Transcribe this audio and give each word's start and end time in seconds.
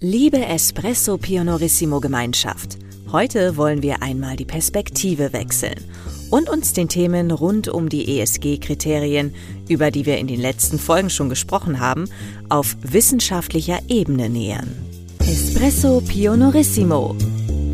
Liebe 0.00 0.44
Espresso 0.44 1.16
Pionorissimo 1.16 2.00
Gemeinschaft, 2.00 2.76
heute 3.12 3.56
wollen 3.56 3.80
wir 3.80 4.02
einmal 4.02 4.36
die 4.36 4.44
Perspektive 4.44 5.32
wechseln 5.32 5.82
und 6.30 6.50
uns 6.50 6.74
den 6.74 6.90
Themen 6.90 7.30
rund 7.30 7.68
um 7.68 7.88
die 7.88 8.20
ESG-Kriterien, 8.20 9.34
über 9.70 9.90
die 9.90 10.04
wir 10.04 10.18
in 10.18 10.26
den 10.26 10.38
letzten 10.38 10.78
Folgen 10.78 11.08
schon 11.08 11.30
gesprochen 11.30 11.80
haben, 11.80 12.10
auf 12.50 12.76
wissenschaftlicher 12.82 13.78
Ebene 13.88 14.28
nähern. 14.28 14.76
Espresso 15.20 16.02
Pionorissimo. 16.02 17.16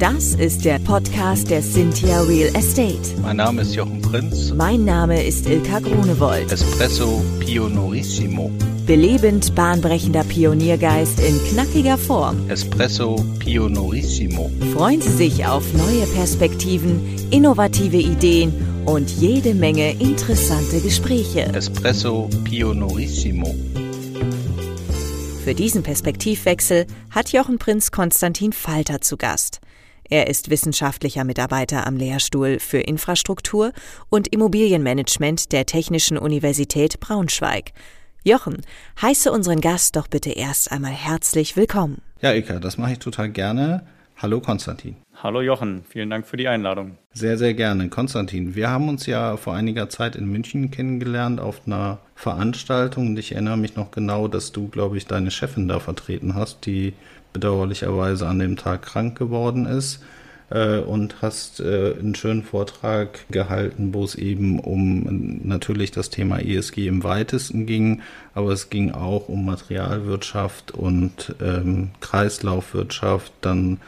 Das 0.03 0.35
ist 0.35 0.65
der 0.65 0.81
Podcast 0.81 1.49
der 1.49 1.63
Cynthia 1.63 2.23
Real 2.23 2.53
Estate. 2.57 2.99
Mein 3.23 3.37
Name 3.37 3.63
ist 3.63 3.77
Jochen 3.77 4.03
Prinz. 4.03 4.53
Mein 4.53 4.85
Name 4.85 5.25
ist 5.25 5.49
Ilka 5.49 5.79
Grunewold. 5.79 6.51
Espresso 6.51 7.23
Pionorissimo. 7.39 8.51
Belebend 8.85 9.55
bahnbrechender 9.55 10.25
Pioniergeist 10.25 11.21
in 11.21 11.39
knackiger 11.45 11.97
Form. 11.97 12.51
Espresso 12.51 13.25
Pionorissimo. 13.39 14.51
Freuen 14.73 15.01
Sie 15.01 15.13
sich 15.13 15.47
auf 15.47 15.73
neue 15.73 16.05
Perspektiven, 16.09 17.01
innovative 17.31 17.99
Ideen 17.99 18.53
und 18.85 19.09
jede 19.09 19.55
Menge 19.55 19.93
interessante 19.93 20.81
Gespräche. 20.81 21.43
Espresso 21.55 22.29
Pionorissimo. 22.43 23.55
Für 25.45 25.55
diesen 25.55 25.85
Perspektivwechsel 25.85 26.89
hat 27.11 27.31
Jochen 27.33 27.59
Prinz 27.59 27.93
Konstantin 27.93 28.53
Falter 28.53 29.01
zu 29.01 29.17
Gast. 29.17 29.61
Er 30.09 30.27
ist 30.29 30.51
wissenschaftlicher 30.51 31.25
Mitarbeiter 31.25 31.87
am 31.87 31.97
Lehrstuhl 31.97 32.59
für 32.59 32.79
Infrastruktur 32.79 33.73
und 34.11 34.29
Immobilienmanagement 34.29 35.53
der 35.53 35.67
Technischen 35.67 36.19
Universität 36.19 37.01
Braunschweig 37.01 37.73
Jochen, 38.25 38.63
heiße 39.01 39.33
unseren 39.33 39.61
Gast 39.61 39.97
doch 39.97 40.07
bitte 40.07 40.31
erst 40.31 40.71
einmal 40.71 40.93
herzlich 40.93 41.57
willkommen. 41.57 42.03
Ja, 42.21 42.33
Ika, 42.33 42.61
das 42.61 42.79
mache 42.79 42.93
ich 42.93 42.99
total 43.01 43.31
gerne. 43.31 43.85
Hallo 44.17 44.41
Konstantin. 44.41 44.95
Hallo 45.21 45.41
Jochen, 45.41 45.83
vielen 45.89 46.09
Dank 46.09 46.29
für 46.29 46.37
die 46.37 46.47
Einladung. 46.47 46.97
Sehr, 47.13 47.37
sehr 47.37 47.55
gerne. 47.55 47.89
Konstantin, 47.89 48.55
wir 48.55 48.71
haben 48.71 48.89
uns 48.89 49.07
ja 49.07 49.37
vor 49.37 49.55
einiger 49.55 49.89
Zeit 49.89 50.15
in 50.15 50.27
München 50.27 50.71
kennengelernt 50.71 51.41
auf 51.41 51.63
einer 51.67 51.99
Veranstaltung 52.15 53.09
und 53.09 53.19
ich 53.19 53.33
erinnere 53.33 53.57
mich 53.57 53.75
noch 53.75 53.91
genau, 53.91 54.29
dass 54.29 54.53
du, 54.53 54.69
glaube 54.69 54.97
ich, 54.97 55.07
deine 55.07 55.33
Chefin 55.33 55.67
da 55.67 55.81
vertreten 55.81 56.37
hast, 56.37 56.67
die 56.67 56.93
bedauerlicherweise 57.33 58.27
an 58.27 58.39
dem 58.39 58.57
Tag 58.57 58.83
krank 58.83 59.19
geworden 59.19 59.67
ist. 59.67 60.01
Äh, 60.53 60.81
und 60.81 61.23
hast 61.23 61.61
äh, 61.61 61.95
einen 61.99 62.15
schönen 62.15 62.43
Vortrag 62.43 63.25
gehalten, 63.31 63.95
wo 63.95 64.05
es 64.05 64.15
eben 64.15 64.59
um 64.61 65.41
natürlich 65.45 65.93
das 65.93 66.11
Thema 66.11 66.41
ESG 66.41 66.89
im 66.89 67.05
weitesten 67.05 67.65
ging, 67.65 68.03
aber 68.35 68.53
es 68.53 68.69
ging 68.69 68.91
auch 68.91 69.31
um 69.31 69.47
Materialwirtschaft 69.47 70.73
und 70.73 71.35
ähm, 71.41 71.91
Kreislaufwirtschaft, 72.01 73.33
dann 73.41 73.79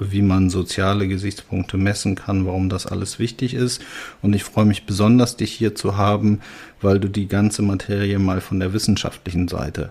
wie 0.00 0.22
man 0.22 0.50
soziale 0.50 1.06
Gesichtspunkte 1.06 1.76
messen 1.76 2.16
kann, 2.16 2.46
warum 2.46 2.68
das 2.68 2.88
alles 2.88 3.20
wichtig 3.20 3.54
ist. 3.54 3.80
Und 4.20 4.32
ich 4.34 4.42
freue 4.42 4.64
mich 4.64 4.86
besonders, 4.86 5.36
dich 5.36 5.52
hier 5.52 5.76
zu 5.76 5.96
haben, 5.96 6.40
weil 6.80 6.98
du 6.98 7.08
die 7.08 7.28
ganze 7.28 7.62
Materie 7.62 8.18
mal 8.18 8.40
von 8.40 8.58
der 8.58 8.72
wissenschaftlichen 8.72 9.46
Seite 9.46 9.90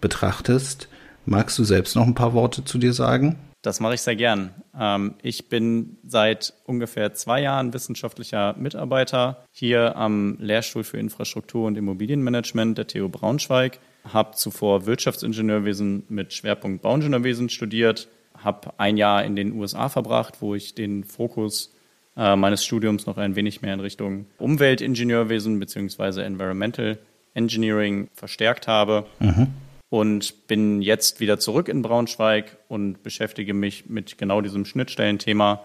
betrachtest. 0.00 0.88
Magst 1.24 1.58
du 1.58 1.64
selbst 1.64 1.94
noch 1.94 2.06
ein 2.06 2.14
paar 2.14 2.34
Worte 2.34 2.64
zu 2.64 2.78
dir 2.78 2.92
sagen? 2.92 3.38
Das 3.62 3.78
mache 3.78 3.94
ich 3.94 4.00
sehr 4.00 4.16
gern. 4.16 4.50
Ähm, 4.78 5.14
ich 5.22 5.48
bin 5.48 5.96
seit 6.04 6.52
ungefähr 6.64 7.14
zwei 7.14 7.42
Jahren 7.42 7.72
wissenschaftlicher 7.72 8.56
Mitarbeiter 8.58 9.44
hier 9.52 9.96
am 9.96 10.36
Lehrstuhl 10.40 10.82
für 10.82 10.98
Infrastruktur 10.98 11.68
und 11.68 11.78
Immobilienmanagement 11.78 12.76
der 12.76 12.88
TU 12.88 13.08
Braunschweig. 13.08 13.78
Habe 14.12 14.32
zuvor 14.34 14.86
Wirtschaftsingenieurwesen 14.86 16.04
mit 16.08 16.32
Schwerpunkt 16.32 16.82
Bauingenieurwesen 16.82 17.48
studiert, 17.50 18.08
habe 18.36 18.72
ein 18.78 18.96
Jahr 18.96 19.24
in 19.24 19.36
den 19.36 19.52
USA 19.52 19.88
verbracht, 19.88 20.38
wo 20.40 20.56
ich 20.56 20.74
den 20.74 21.04
Fokus 21.04 21.72
äh, 22.16 22.34
meines 22.34 22.64
Studiums 22.64 23.06
noch 23.06 23.16
ein 23.16 23.36
wenig 23.36 23.62
mehr 23.62 23.74
in 23.74 23.80
Richtung 23.80 24.26
Umweltingenieurwesen 24.38 25.60
bzw. 25.60 26.22
Environmental 26.22 26.98
Engineering 27.34 28.08
verstärkt 28.12 28.66
habe. 28.66 29.06
Mhm 29.20 29.52
und 29.92 30.46
bin 30.46 30.80
jetzt 30.80 31.20
wieder 31.20 31.38
zurück 31.38 31.68
in 31.68 31.82
Braunschweig 31.82 32.56
und 32.66 33.02
beschäftige 33.02 33.52
mich 33.52 33.90
mit 33.90 34.16
genau 34.16 34.40
diesem 34.40 34.64
Schnittstellenthema, 34.64 35.64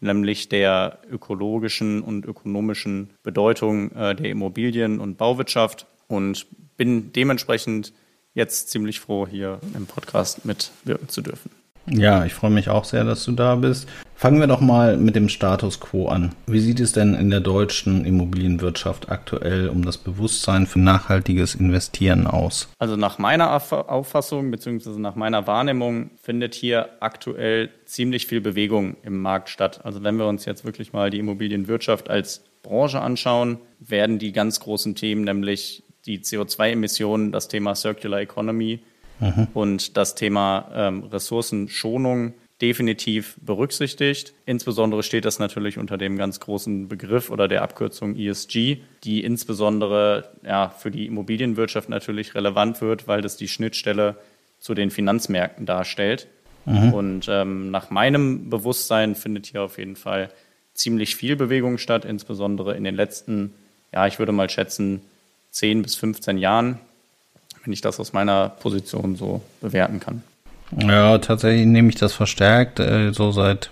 nämlich 0.00 0.48
der 0.48 1.00
ökologischen 1.10 2.00
und 2.00 2.24
ökonomischen 2.24 3.10
Bedeutung 3.22 3.90
äh, 3.90 4.14
der 4.14 4.30
Immobilien- 4.30 4.98
und 4.98 5.18
Bauwirtschaft 5.18 5.86
und 6.08 6.46
bin 6.78 7.12
dementsprechend 7.12 7.92
jetzt 8.32 8.70
ziemlich 8.70 8.98
froh, 8.98 9.26
hier 9.26 9.60
im 9.74 9.84
Podcast 9.84 10.46
mitwirken 10.46 11.10
zu 11.10 11.20
dürfen. 11.20 11.50
Ja, 11.88 12.24
ich 12.24 12.34
freue 12.34 12.50
mich 12.50 12.68
auch 12.68 12.84
sehr, 12.84 13.04
dass 13.04 13.24
du 13.24 13.32
da 13.32 13.54
bist. 13.54 13.88
Fangen 14.18 14.40
wir 14.40 14.46
doch 14.46 14.62
mal 14.62 14.96
mit 14.96 15.14
dem 15.14 15.28
Status 15.28 15.78
quo 15.78 16.08
an. 16.08 16.34
Wie 16.46 16.58
sieht 16.58 16.80
es 16.80 16.92
denn 16.92 17.14
in 17.14 17.28
der 17.28 17.40
deutschen 17.40 18.06
Immobilienwirtschaft 18.06 19.10
aktuell 19.10 19.68
um 19.68 19.84
das 19.84 19.98
Bewusstsein 19.98 20.66
für 20.66 20.78
nachhaltiges 20.78 21.54
Investieren 21.54 22.26
aus? 22.26 22.70
Also 22.78 22.96
nach 22.96 23.18
meiner 23.18 23.52
Auffassung 23.52 24.50
bzw. 24.50 24.98
nach 24.98 25.16
meiner 25.16 25.46
Wahrnehmung 25.46 26.10
findet 26.22 26.54
hier 26.54 26.88
aktuell 27.00 27.68
ziemlich 27.84 28.26
viel 28.26 28.40
Bewegung 28.40 28.96
im 29.02 29.20
Markt 29.20 29.50
statt. 29.50 29.80
Also 29.84 30.02
wenn 30.02 30.16
wir 30.16 30.26
uns 30.26 30.46
jetzt 30.46 30.64
wirklich 30.64 30.94
mal 30.94 31.10
die 31.10 31.18
Immobilienwirtschaft 31.18 32.08
als 32.08 32.42
Branche 32.62 33.02
anschauen, 33.02 33.58
werden 33.80 34.18
die 34.18 34.32
ganz 34.32 34.60
großen 34.60 34.94
Themen, 34.94 35.24
nämlich 35.24 35.84
die 36.06 36.20
CO2-Emissionen, 36.20 37.32
das 37.32 37.48
Thema 37.48 37.74
Circular 37.74 38.20
Economy, 38.20 38.80
mhm. 39.20 39.48
und 39.54 39.96
das 39.96 40.14
Thema 40.14 40.70
ähm, 40.74 41.04
Ressourcenschonung 41.04 42.34
definitiv 42.60 43.36
berücksichtigt. 43.40 44.32
Insbesondere 44.46 45.02
steht 45.02 45.26
das 45.26 45.38
natürlich 45.38 45.76
unter 45.76 45.98
dem 45.98 46.16
ganz 46.16 46.40
großen 46.40 46.88
Begriff 46.88 47.30
oder 47.30 47.48
der 47.48 47.62
Abkürzung 47.62 48.16
ESG, 48.16 48.78
die 49.04 49.22
insbesondere 49.22 50.30
ja, 50.42 50.70
für 50.70 50.90
die 50.90 51.06
Immobilienwirtschaft 51.06 51.88
natürlich 51.88 52.34
relevant 52.34 52.80
wird, 52.80 53.08
weil 53.08 53.20
das 53.20 53.36
die 53.36 53.48
Schnittstelle 53.48 54.16
zu 54.58 54.74
den 54.74 54.90
Finanzmärkten 54.90 55.66
darstellt. 55.66 56.28
Mhm. 56.64 56.94
Und 56.94 57.26
ähm, 57.28 57.70
nach 57.70 57.90
meinem 57.90 58.48
Bewusstsein 58.48 59.14
findet 59.14 59.46
hier 59.46 59.62
auf 59.62 59.78
jeden 59.78 59.96
Fall 59.96 60.30
ziemlich 60.72 61.14
viel 61.14 61.36
Bewegung 61.36 61.78
statt, 61.78 62.04
insbesondere 62.04 62.74
in 62.74 62.84
den 62.84 62.94
letzten, 62.94 63.52
ja, 63.92 64.06
ich 64.06 64.18
würde 64.18 64.32
mal 64.32 64.48
schätzen, 64.48 65.02
10 65.50 65.82
bis 65.82 65.94
15 65.94 66.38
Jahren 66.38 66.78
wenn 67.66 67.72
ich 67.72 67.80
das 67.80 68.00
aus 68.00 68.12
meiner 68.12 68.48
Position 68.48 69.16
so 69.16 69.42
bewerten 69.60 70.00
kann. 70.00 70.22
Ja, 70.76 71.18
tatsächlich 71.18 71.66
nehme 71.66 71.88
ich 71.88 71.96
das 71.96 72.12
verstärkt, 72.12 72.80
äh, 72.80 73.12
so 73.12 73.32
seit, 73.32 73.70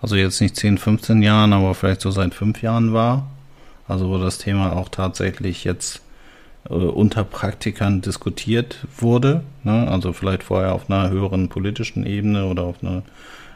also 0.00 0.16
jetzt 0.16 0.40
nicht 0.40 0.56
10, 0.56 0.78
15 0.78 1.22
Jahren, 1.22 1.52
aber 1.52 1.74
vielleicht 1.74 2.02
so 2.02 2.10
seit 2.10 2.34
fünf 2.34 2.62
Jahren 2.62 2.92
war. 2.92 3.26
Also 3.88 4.08
wo 4.08 4.18
das 4.18 4.38
Thema 4.38 4.76
auch 4.76 4.88
tatsächlich 4.88 5.64
jetzt 5.64 6.00
äh, 6.68 6.74
unter 6.74 7.24
Praktikern 7.24 8.00
diskutiert 8.00 8.86
wurde. 8.96 9.42
Ne? 9.64 9.88
Also 9.88 10.12
vielleicht 10.12 10.42
vorher 10.42 10.74
auf 10.74 10.88
einer 10.90 11.10
höheren 11.10 11.48
politischen 11.48 12.06
Ebene 12.06 12.46
oder 12.46 12.62
auf 12.62 12.76
einer 12.82 13.02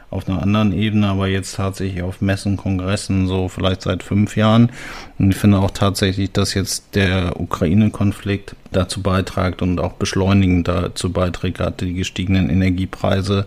auf 0.09 0.27
einer 0.27 0.41
anderen 0.41 0.71
Ebene, 0.71 1.07
aber 1.07 1.27
jetzt 1.27 1.55
tatsächlich 1.55 2.01
auf 2.01 2.21
Messen, 2.21 2.55
Kongressen, 2.55 3.27
so 3.27 3.49
vielleicht 3.49 3.81
seit 3.81 4.03
fünf 4.03 4.37
Jahren. 4.37 4.71
Und 5.19 5.31
ich 5.31 5.35
finde 5.35 5.59
auch 5.59 5.71
tatsächlich, 5.71 6.31
dass 6.31 6.53
jetzt 6.53 6.95
der 6.95 7.39
Ukraine-Konflikt 7.39 8.55
dazu 8.71 9.01
beitragt 9.01 9.61
und 9.61 9.79
auch 9.79 9.93
beschleunigend 9.93 10.67
dazu 10.67 11.11
beiträgt, 11.11 11.57
gerade 11.57 11.85
die 11.85 11.93
gestiegenen 11.93 12.49
Energiepreise. 12.49 13.45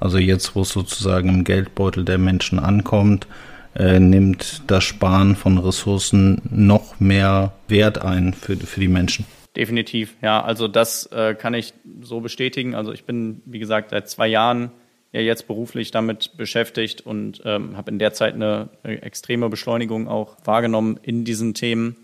Also 0.00 0.18
jetzt, 0.18 0.56
wo 0.56 0.62
es 0.62 0.70
sozusagen 0.70 1.28
im 1.28 1.44
Geldbeutel 1.44 2.04
der 2.04 2.18
Menschen 2.18 2.58
ankommt, 2.58 3.28
äh, 3.76 4.00
nimmt 4.00 4.62
das 4.66 4.82
Sparen 4.82 5.36
von 5.36 5.58
Ressourcen 5.58 6.42
noch 6.50 6.98
mehr 6.98 7.52
Wert 7.68 8.02
ein 8.02 8.34
für, 8.34 8.56
für 8.56 8.80
die 8.80 8.88
Menschen. 8.88 9.26
Definitiv, 9.56 10.16
ja. 10.22 10.42
Also 10.42 10.66
das 10.66 11.06
äh, 11.06 11.34
kann 11.34 11.54
ich 11.54 11.74
so 12.02 12.20
bestätigen. 12.20 12.74
Also 12.74 12.92
ich 12.92 13.04
bin, 13.04 13.42
wie 13.44 13.58
gesagt, 13.58 13.90
seit 13.90 14.08
zwei 14.08 14.26
Jahren 14.26 14.70
ja 15.12 15.20
jetzt 15.20 15.46
beruflich 15.46 15.90
damit 15.90 16.36
beschäftigt 16.36 17.00
und 17.00 17.42
ähm, 17.44 17.76
habe 17.76 17.90
in 17.90 17.98
der 17.98 18.12
Zeit 18.12 18.34
eine, 18.34 18.68
eine, 18.82 19.02
extreme 19.02 19.48
Beschleunigung 19.48 20.08
auch 20.08 20.36
wahrgenommen 20.44 21.00
in 21.02 21.24
diesen 21.24 21.54
Themen, 21.54 21.96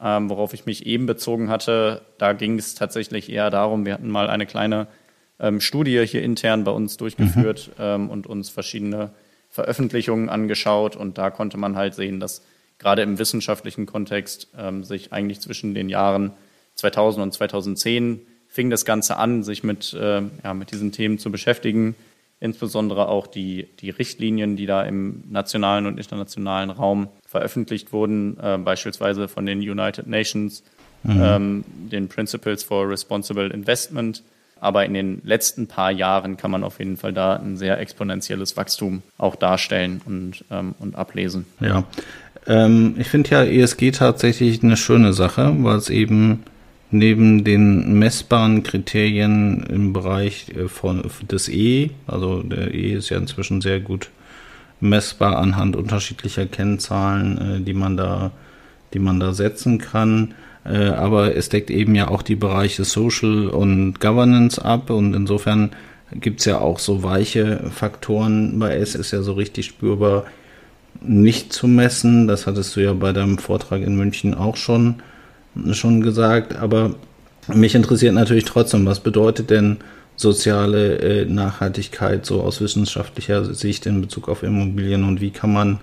ähm, 0.00 0.30
worauf 0.30 0.54
ich 0.54 0.64
mich 0.64 0.86
eben 0.86 1.06
bezogen 1.06 1.50
hatte. 1.50 2.02
Da 2.18 2.32
ging 2.32 2.58
es 2.58 2.74
tatsächlich 2.74 3.30
eher 3.30 3.50
darum, 3.50 3.84
wir 3.84 3.94
hatten 3.94 4.10
mal 4.10 4.30
eine 4.30 4.46
kleine 4.46 4.86
ähm, 5.40 5.60
Studie 5.60 6.04
hier 6.06 6.22
intern 6.22 6.64
bei 6.64 6.70
uns 6.70 6.96
durchgeführt 6.96 7.70
mhm. 7.78 7.84
ähm, 7.84 8.10
und 8.10 8.26
uns 8.26 8.48
verschiedene 8.48 9.10
Veröffentlichungen 9.48 10.28
angeschaut 10.28 10.96
und 10.96 11.18
da 11.18 11.30
konnte 11.30 11.58
man 11.58 11.76
halt 11.76 11.94
sehen, 11.94 12.20
dass 12.20 12.42
gerade 12.78 13.02
im 13.02 13.18
wissenschaftlichen 13.18 13.86
Kontext 13.86 14.48
ähm, 14.56 14.84
sich 14.84 15.12
eigentlich 15.12 15.40
zwischen 15.40 15.74
den 15.74 15.88
Jahren 15.88 16.30
2000 16.76 17.22
und 17.24 17.32
2010 17.32 18.20
fing 18.48 18.70
das 18.70 18.84
Ganze 18.84 19.16
an, 19.16 19.42
sich 19.42 19.62
mit, 19.62 19.92
äh, 19.94 20.22
ja, 20.44 20.54
mit 20.54 20.70
diesen 20.72 20.92
Themen 20.92 21.18
zu 21.18 21.30
beschäftigen 21.30 21.96
insbesondere 22.42 23.06
auch 23.08 23.28
die, 23.28 23.68
die 23.78 23.90
Richtlinien, 23.90 24.56
die 24.56 24.66
da 24.66 24.82
im 24.82 25.22
nationalen 25.30 25.86
und 25.86 25.96
internationalen 25.96 26.70
Raum 26.70 27.08
veröffentlicht 27.24 27.92
wurden, 27.92 28.36
äh, 28.42 28.58
beispielsweise 28.58 29.28
von 29.28 29.46
den 29.46 29.60
United 29.60 30.08
Nations, 30.08 30.64
mhm. 31.04 31.22
ähm, 31.22 31.64
den 31.92 32.08
Principles 32.08 32.64
for 32.64 32.88
Responsible 32.88 33.48
Investment, 33.48 34.24
Aber 34.58 34.84
in 34.84 34.94
den 34.94 35.22
letzten 35.24 35.66
paar 35.66 35.90
Jahren 35.90 36.36
kann 36.36 36.52
man 36.52 36.62
auf 36.62 36.78
jeden 36.78 36.96
Fall 36.96 37.12
da 37.12 37.34
ein 37.34 37.56
sehr 37.56 37.80
exponentielles 37.80 38.56
Wachstum 38.56 39.02
auch 39.18 39.34
darstellen 39.34 40.00
und, 40.04 40.44
ähm, 40.52 40.74
und 40.78 40.94
ablesen. 40.94 41.46
Ja, 41.60 41.84
ähm, 42.46 42.94
ich 42.98 43.08
finde 43.08 43.30
ja 43.30 43.44
ESG 43.44 43.90
tatsächlich 43.92 44.62
eine 44.62 44.76
schöne 44.76 45.12
Sache, 45.12 45.52
weil 45.58 45.76
es 45.76 45.90
eben 45.90 46.44
neben 46.92 47.44
den 47.44 47.98
messbaren 47.98 48.62
Kriterien 48.62 49.64
im 49.68 49.92
Bereich 49.92 50.46
äh, 50.50 50.68
von, 50.68 51.02
des 51.30 51.48
E, 51.48 51.90
also 52.06 52.42
der 52.42 52.74
E 52.74 52.92
ist 52.92 53.08
ja 53.08 53.18
inzwischen 53.18 53.60
sehr 53.60 53.80
gut 53.80 54.10
messbar 54.80 55.38
anhand 55.38 55.76
unterschiedlicher 55.76 56.46
Kennzahlen, 56.46 57.38
äh, 57.38 57.60
die 57.60 57.74
man 57.74 57.96
da, 57.96 58.32
die 58.92 58.98
man 58.98 59.20
da 59.20 59.32
setzen 59.32 59.78
kann. 59.78 60.34
Äh, 60.64 60.88
aber 60.88 61.34
es 61.34 61.48
deckt 61.48 61.70
eben 61.70 61.94
ja 61.94 62.08
auch 62.08 62.22
die 62.22 62.36
Bereiche 62.36 62.84
Social 62.84 63.48
und 63.48 64.00
Governance 64.00 64.62
ab 64.62 64.90
und 64.90 65.14
insofern 65.14 65.70
gibt 66.12 66.40
es 66.40 66.46
ja 66.46 66.58
auch 66.58 66.78
so 66.78 67.02
weiche 67.02 67.70
Faktoren. 67.70 68.58
Bei 68.58 68.76
S 68.76 68.94
ist 68.94 69.12
ja 69.12 69.22
so 69.22 69.32
richtig 69.32 69.66
spürbar 69.66 70.24
nicht 71.00 71.52
zu 71.52 71.66
messen. 71.66 72.28
Das 72.28 72.46
hattest 72.46 72.76
du 72.76 72.80
ja 72.80 72.92
bei 72.92 73.12
deinem 73.12 73.38
Vortrag 73.38 73.80
in 73.80 73.96
München 73.96 74.34
auch 74.34 74.56
schon 74.56 74.96
schon 75.72 76.00
gesagt, 76.00 76.56
aber 76.56 76.94
mich 77.48 77.74
interessiert 77.74 78.14
natürlich 78.14 78.44
trotzdem, 78.44 78.86
was 78.86 79.00
bedeutet 79.00 79.50
denn 79.50 79.78
soziale 80.16 80.98
äh, 80.98 81.24
Nachhaltigkeit 81.24 82.24
so 82.26 82.42
aus 82.42 82.60
wissenschaftlicher 82.60 83.44
Sicht 83.54 83.86
in 83.86 84.00
Bezug 84.00 84.28
auf 84.28 84.42
Immobilien 84.42 85.04
und 85.04 85.20
wie 85.20 85.30
kann 85.30 85.52
man, 85.52 85.80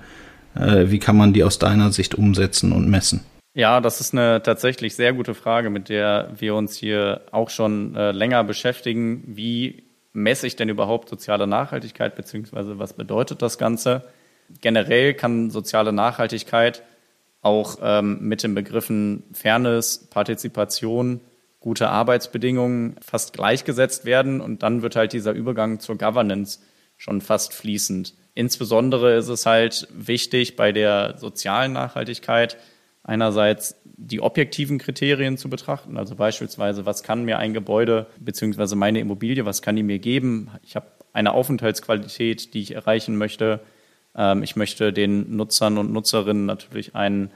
äh, 0.56 0.86
wie 0.89 1.00
kann 1.00 1.18
man 1.18 1.33
die 1.33 1.44
aus 1.44 1.60
deiner 1.60 1.92
Sicht 1.92 2.16
umsetzen 2.16 2.71
und 2.71 2.89
messen? 2.89 3.25
Ja, 3.56 3.81
das 3.81 4.00
ist 4.00 4.13
eine 4.13 4.42
tatsächlich 4.44 4.95
sehr 4.95 5.12
gute 5.13 5.33
Frage, 5.33 5.69
mit 5.69 5.89
der 5.89 6.31
wir 6.38 6.56
uns 6.56 6.77
hier 6.77 7.22
auch 7.31 7.50
schon 7.50 7.95
äh, 7.95 8.12
länger 8.12 8.44
beschäftigen. 8.44 9.24
Wie 9.25 9.83
messe 10.13 10.48
ich 10.48 10.56
denn 10.56 10.69
überhaupt 10.69 11.10
soziale 11.10 11.48
Nachhaltigkeit, 11.48 12.15
beziehungsweise 12.15 12.80
was 12.80 12.94
bedeutet 12.94 13.42
das 13.42 13.57
Ganze? 13.57 14.04
Generell 14.62 15.13
kann 15.13 15.50
soziale 15.50 15.92
Nachhaltigkeit 15.92 16.83
auch 17.41 17.77
ähm, 17.81 18.19
mit 18.21 18.44
den 18.44 18.56
Begriffen 18.56 19.24
Fairness, 19.33 20.09
Partizipation, 20.09 21.21
gute 21.59 21.89
Arbeitsbedingungen 21.89 22.95
fast 23.01 23.33
gleichgesetzt 23.33 24.06
werden 24.06 24.41
und 24.41 24.63
dann 24.63 24.81
wird 24.81 24.95
halt 24.95 25.13
dieser 25.13 25.33
Übergang 25.33 25.80
zur 25.80 25.97
Governance 25.97 26.59
schon 26.97 27.21
fast 27.21 27.53
fließend. 27.53 28.13
Insbesondere 28.33 29.15
ist 29.15 29.27
es 29.27 29.45
halt 29.45 29.88
wichtig 29.94 30.56
bei 30.56 30.71
der 30.71 31.18
sozialen 31.18 31.74
Nachhaltigkeit 31.74 32.57
einerseits 33.03 33.75
die 33.83 34.21
objektiven 34.21 34.77
Kriterien 34.77 35.38
zu 35.38 35.50
betrachten, 35.50 35.97
also 35.97 36.15
beispielsweise, 36.15 36.86
was 36.86 37.03
kann 37.03 37.25
mir 37.25 37.38
ein 37.38 37.53
Gebäude 37.53 38.07
bzw. 38.19 38.75
meine 38.75 39.00
Immobilie, 39.00 39.45
was 39.45 39.62
kann 39.62 39.75
die 39.75 39.83
mir 39.83 40.00
geben? 40.00 40.51
Ich 40.63 40.75
habe 40.75 40.88
eine 41.12 41.33
Aufenthaltsqualität, 41.33 42.53
die 42.53 42.62
ich 42.62 42.75
erreichen 42.75 43.18
möchte. 43.18 43.59
Ähm, 44.19 44.44
ich 44.44 44.56
möchte 44.56 44.94
den 44.94 45.36
Nutzern 45.36 45.80
und 45.80 45.92
Nutzerinnen 45.92 46.45
natürlich 46.45 46.94
einen, 46.94 47.31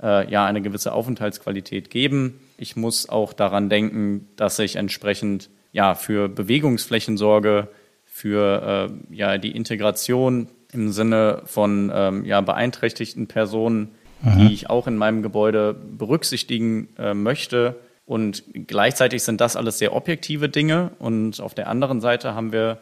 äh, 0.00 0.30
ja, 0.30 0.46
eine 0.46 0.62
gewisse 0.62 0.92
Aufenthaltsqualität 0.92 1.90
geben. 1.90 2.40
Ich 2.56 2.76
muss 2.76 3.08
auch 3.08 3.32
daran 3.34 3.68
denken, 3.68 4.28
dass 4.36 4.58
ich 4.60 4.76
entsprechend 4.76 5.50
ja, 5.72 5.94
für 5.94 6.28
Bewegungsflächen 6.28 7.18
sorge, 7.18 7.68
für 8.06 8.88
äh, 9.10 9.14
ja, 9.14 9.36
die 9.36 9.50
Integration 9.50 10.48
im 10.72 10.92
Sinne 10.92 11.42
von 11.44 11.90
ähm, 11.92 12.24
ja, 12.24 12.40
beeinträchtigten 12.40 13.26
Personen, 13.26 13.90
mhm. 14.22 14.38
die 14.38 14.54
ich 14.54 14.70
auch 14.70 14.86
in 14.86 14.96
meinem 14.96 15.22
Gebäude 15.22 15.74
berücksichtigen 15.74 16.88
äh, 16.98 17.14
möchte. 17.14 17.76
Und 18.06 18.44
gleichzeitig 18.66 19.22
sind 19.22 19.40
das 19.40 19.56
alles 19.56 19.78
sehr 19.78 19.94
objektive 19.94 20.48
Dinge. 20.48 20.92
Und 20.98 21.40
auf 21.40 21.54
der 21.54 21.68
anderen 21.68 22.00
Seite 22.00 22.34
haben 22.34 22.52
wir 22.52 22.78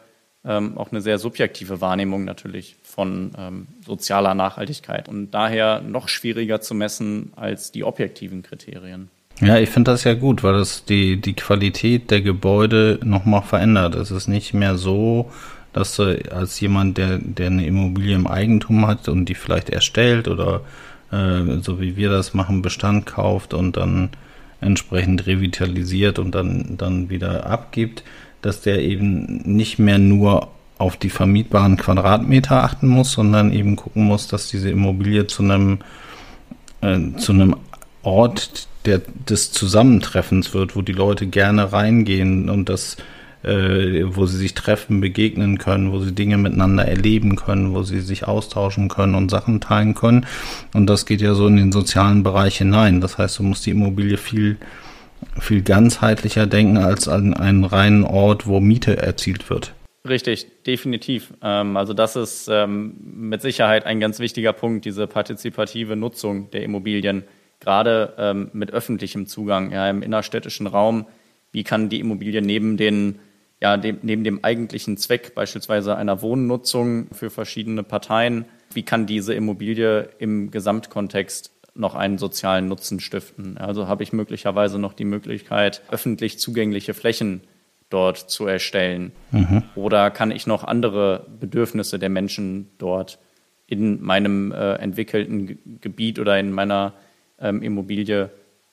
ähm, 0.47 0.77
auch 0.77 0.91
eine 0.91 1.01
sehr 1.01 1.19
subjektive 1.19 1.81
Wahrnehmung 1.81 2.23
natürlich 2.23 2.77
von 2.81 3.31
ähm, 3.37 3.67
sozialer 3.85 4.33
Nachhaltigkeit 4.33 5.09
und 5.09 5.31
daher 5.31 5.81
noch 5.81 6.07
schwieriger 6.07 6.61
zu 6.61 6.73
messen 6.73 7.33
als 7.35 7.71
die 7.71 7.83
objektiven 7.83 8.43
Kriterien. 8.43 9.09
Ja, 9.39 9.57
ich 9.57 9.69
finde 9.69 9.91
das 9.91 10.03
ja 10.03 10.15
gut, 10.15 10.41
weil 10.43 10.53
das 10.53 10.85
die, 10.85 11.21
die 11.21 11.33
Qualität 11.33 12.09
der 12.09 12.21
Gebäude 12.21 12.99
nochmal 13.03 13.43
verändert. 13.43 13.93
Es 13.95 14.09
ist 14.09 14.27
nicht 14.27 14.53
mehr 14.53 14.77
so, 14.77 15.31
dass 15.73 15.95
du 15.95 16.19
als 16.31 16.59
jemand, 16.59 16.97
der, 16.97 17.19
der 17.19 17.47
eine 17.47 17.65
Immobilie 17.65 18.15
im 18.15 18.25
Eigentum 18.25 18.87
hat 18.87 19.07
und 19.09 19.25
die 19.25 19.35
vielleicht 19.35 19.69
erstellt 19.69 20.27
oder 20.27 20.61
äh, 21.11 21.59
so 21.61 21.79
wie 21.79 21.95
wir 21.95 22.09
das 22.09 22.33
machen, 22.33 22.63
Bestand 22.63 23.05
kauft 23.05 23.53
und 23.53 23.77
dann 23.77 24.09
entsprechend 24.59 25.27
revitalisiert 25.27 26.17
und 26.17 26.33
dann, 26.33 26.77
dann 26.77 27.11
wieder 27.11 27.45
abgibt, 27.45 28.03
dass 28.41 28.61
der 28.61 28.81
eben 28.81 29.41
nicht 29.43 29.79
mehr 29.79 29.97
nur 29.97 30.49
auf 30.77 30.97
die 30.97 31.09
vermietbaren 31.09 31.77
Quadratmeter 31.77 32.63
achten 32.63 32.87
muss, 32.87 33.11
sondern 33.11 33.51
eben 33.51 33.75
gucken 33.75 34.03
muss, 34.03 34.27
dass 34.27 34.49
diese 34.49 34.69
Immobilie 34.69 35.27
zu 35.27 35.43
einem, 35.43 35.79
äh, 36.81 36.99
zu 37.17 37.31
einem 37.31 37.55
Ort 38.03 38.67
der, 38.85 39.01
des 39.27 39.51
Zusammentreffens 39.51 40.53
wird, 40.53 40.75
wo 40.75 40.81
die 40.81 40.93
Leute 40.93 41.27
gerne 41.27 41.73
reingehen 41.73 42.49
und 42.49 42.69
das, 42.69 42.97
äh, 43.43 44.03
wo 44.05 44.27
sie 44.27 44.37
sich 44.37 44.53
treffen, 44.53 45.01
begegnen 45.01 45.57
können, 45.57 45.91
wo 45.91 45.99
sie 45.99 46.13
Dinge 46.13 46.37
miteinander 46.37 46.85
erleben 46.85 47.35
können, 47.35 47.73
wo 47.73 47.81
sie 47.81 47.99
sich 48.01 48.27
austauschen 48.27 48.87
können 48.87 49.15
und 49.15 49.29
Sachen 49.31 49.61
teilen 49.61 49.95
können. 49.95 50.25
Und 50.73 50.87
das 50.87 51.05
geht 51.05 51.21
ja 51.21 51.33
so 51.33 51.47
in 51.47 51.57
den 51.57 51.71
sozialen 51.71 52.23
Bereich 52.23 52.57
hinein. 52.59 53.01
Das 53.01 53.17
heißt, 53.17 53.39
du 53.39 53.43
musst 53.43 53.65
die 53.65 53.71
Immobilie 53.71 54.17
viel 54.17 54.57
viel 55.39 55.61
ganzheitlicher 55.61 56.47
denken 56.47 56.77
als 56.77 57.07
an 57.07 57.33
einen 57.33 57.63
reinen 57.63 58.03
Ort, 58.03 58.47
wo 58.47 58.59
Miete 58.59 58.97
erzielt 58.97 59.49
wird. 59.49 59.73
Richtig, 60.07 60.47
definitiv. 60.63 61.33
Ähm, 61.41 61.77
also 61.77 61.93
das 61.93 62.15
ist 62.15 62.47
ähm, 62.49 62.95
mit 62.99 63.41
Sicherheit 63.41 63.85
ein 63.85 63.99
ganz 63.99 64.19
wichtiger 64.19 64.53
Punkt, 64.53 64.85
diese 64.85 65.07
partizipative 65.07 65.95
Nutzung 65.95 66.49
der 66.51 66.63
Immobilien, 66.63 67.23
gerade 67.59 68.13
ähm, 68.17 68.49
mit 68.53 68.71
öffentlichem 68.71 69.27
Zugang 69.27 69.71
ja, 69.71 69.89
im 69.89 70.01
innerstädtischen 70.01 70.67
Raum. 70.67 71.07
Wie 71.51 71.63
kann 71.63 71.89
die 71.89 71.99
Immobilie 71.99 72.41
neben 72.41 72.77
den 72.77 73.19
ja, 73.59 73.75
dem, 73.77 73.99
neben 74.03 74.23
dem 74.23 74.43
eigentlichen 74.43 74.97
Zweck, 74.97 75.33
beispielsweise 75.33 75.95
einer 75.95 76.21
Wohnnutzung 76.21 77.07
für 77.11 77.29
verschiedene 77.29 77.83
Parteien, 77.83 78.45
wie 78.73 78.83
kann 78.83 79.07
diese 79.07 79.33
Immobilie 79.33 80.09
im 80.19 80.51
Gesamtkontext 80.51 81.56
noch 81.77 81.95
einen 81.95 82.17
sozialen 82.17 82.67
Nutzen 82.67 82.99
stiften. 82.99 83.57
Also 83.57 83.87
habe 83.87 84.03
ich 84.03 84.13
möglicherweise 84.13 84.79
noch 84.79 84.93
die 84.93 85.05
Möglichkeit, 85.05 85.81
öffentlich 85.91 86.39
zugängliche 86.39 86.93
Flächen 86.93 87.41
dort 87.89 88.17
zu 88.17 88.45
erstellen. 88.45 89.11
Mhm. 89.31 89.63
Oder 89.75 90.11
kann 90.11 90.31
ich 90.31 90.47
noch 90.47 90.63
andere 90.63 91.25
Bedürfnisse 91.39 91.99
der 91.99 92.09
Menschen 92.09 92.69
dort 92.77 93.19
in 93.65 94.01
meinem 94.01 94.51
äh, 94.51 94.73
entwickelten 94.75 95.79
Gebiet 95.81 96.19
oder 96.19 96.39
in 96.39 96.51
meiner 96.51 96.93
ähm, 97.39 97.61
Immobilie 97.61 98.29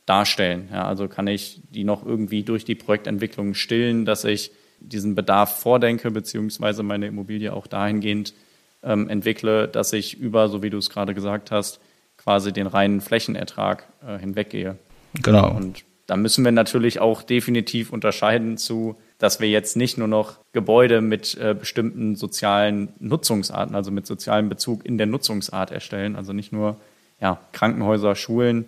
darstellen? 0.07 0.69
Ja, 0.73 0.87
also 0.87 1.09
kann 1.09 1.27
ich 1.27 1.61
die 1.71 1.85
noch 1.85 2.05
irgendwie 2.05 2.43
durch 2.43 2.65
die 2.65 2.75
Projektentwicklung 2.75 3.55
stillen, 3.55 4.05
dass 4.05 4.25
ich 4.25 4.51
diesen 4.81 5.15
Bedarf 5.15 5.61
vordenke, 5.61 6.11
beziehungsweise 6.11 6.83
meine 6.83 7.07
Immobilie 7.07 7.53
auch 7.53 7.67
dahingehend 7.67 8.35
ähm, 8.83 9.09
entwickle, 9.09 9.69
dass 9.69 9.93
ich 9.93 10.19
über, 10.19 10.49
so 10.49 10.63
wie 10.63 10.71
du 10.71 10.79
es 10.79 10.91
gerade 10.91 11.15
gesagt 11.15 11.51
hast, 11.51 11.81
quasi 12.25 12.53
den 12.53 12.67
reinen 12.67 13.01
Flächenertrag 13.01 13.85
äh, 14.07 14.19
hinweggehe. 14.19 14.77
Genau. 15.23 15.51
Und 15.55 15.85
da 16.07 16.17
müssen 16.17 16.45
wir 16.45 16.53
natürlich 16.53 17.01
auch 17.01 17.23
definitiv 17.23 17.93
unterscheiden 17.93 18.59
zu, 18.59 18.97
dass 19.19 19.41
wir 19.41 19.49
jetzt 19.49 19.77
nicht 19.77 19.97
nur 19.97 20.09
noch 20.09 20.39
Gebäude 20.53 21.01
mit 21.01 21.37
äh, 21.39 21.55
bestimmten 21.59 22.17
sozialen 22.17 22.89
Nutzungsarten, 22.99 23.75
also 23.75 23.91
mit 23.91 24.07
sozialem 24.07 24.49
Bezug 24.49 24.85
in 24.85 24.99
der 24.99 25.07
Nutzungsart 25.07 25.71
erstellen, 25.71 26.17
also 26.17 26.33
nicht 26.33 26.53
nur 26.53 26.77
ja, 27.21 27.39
Krankenhäuser, 27.53 28.17
Schulen 28.17 28.67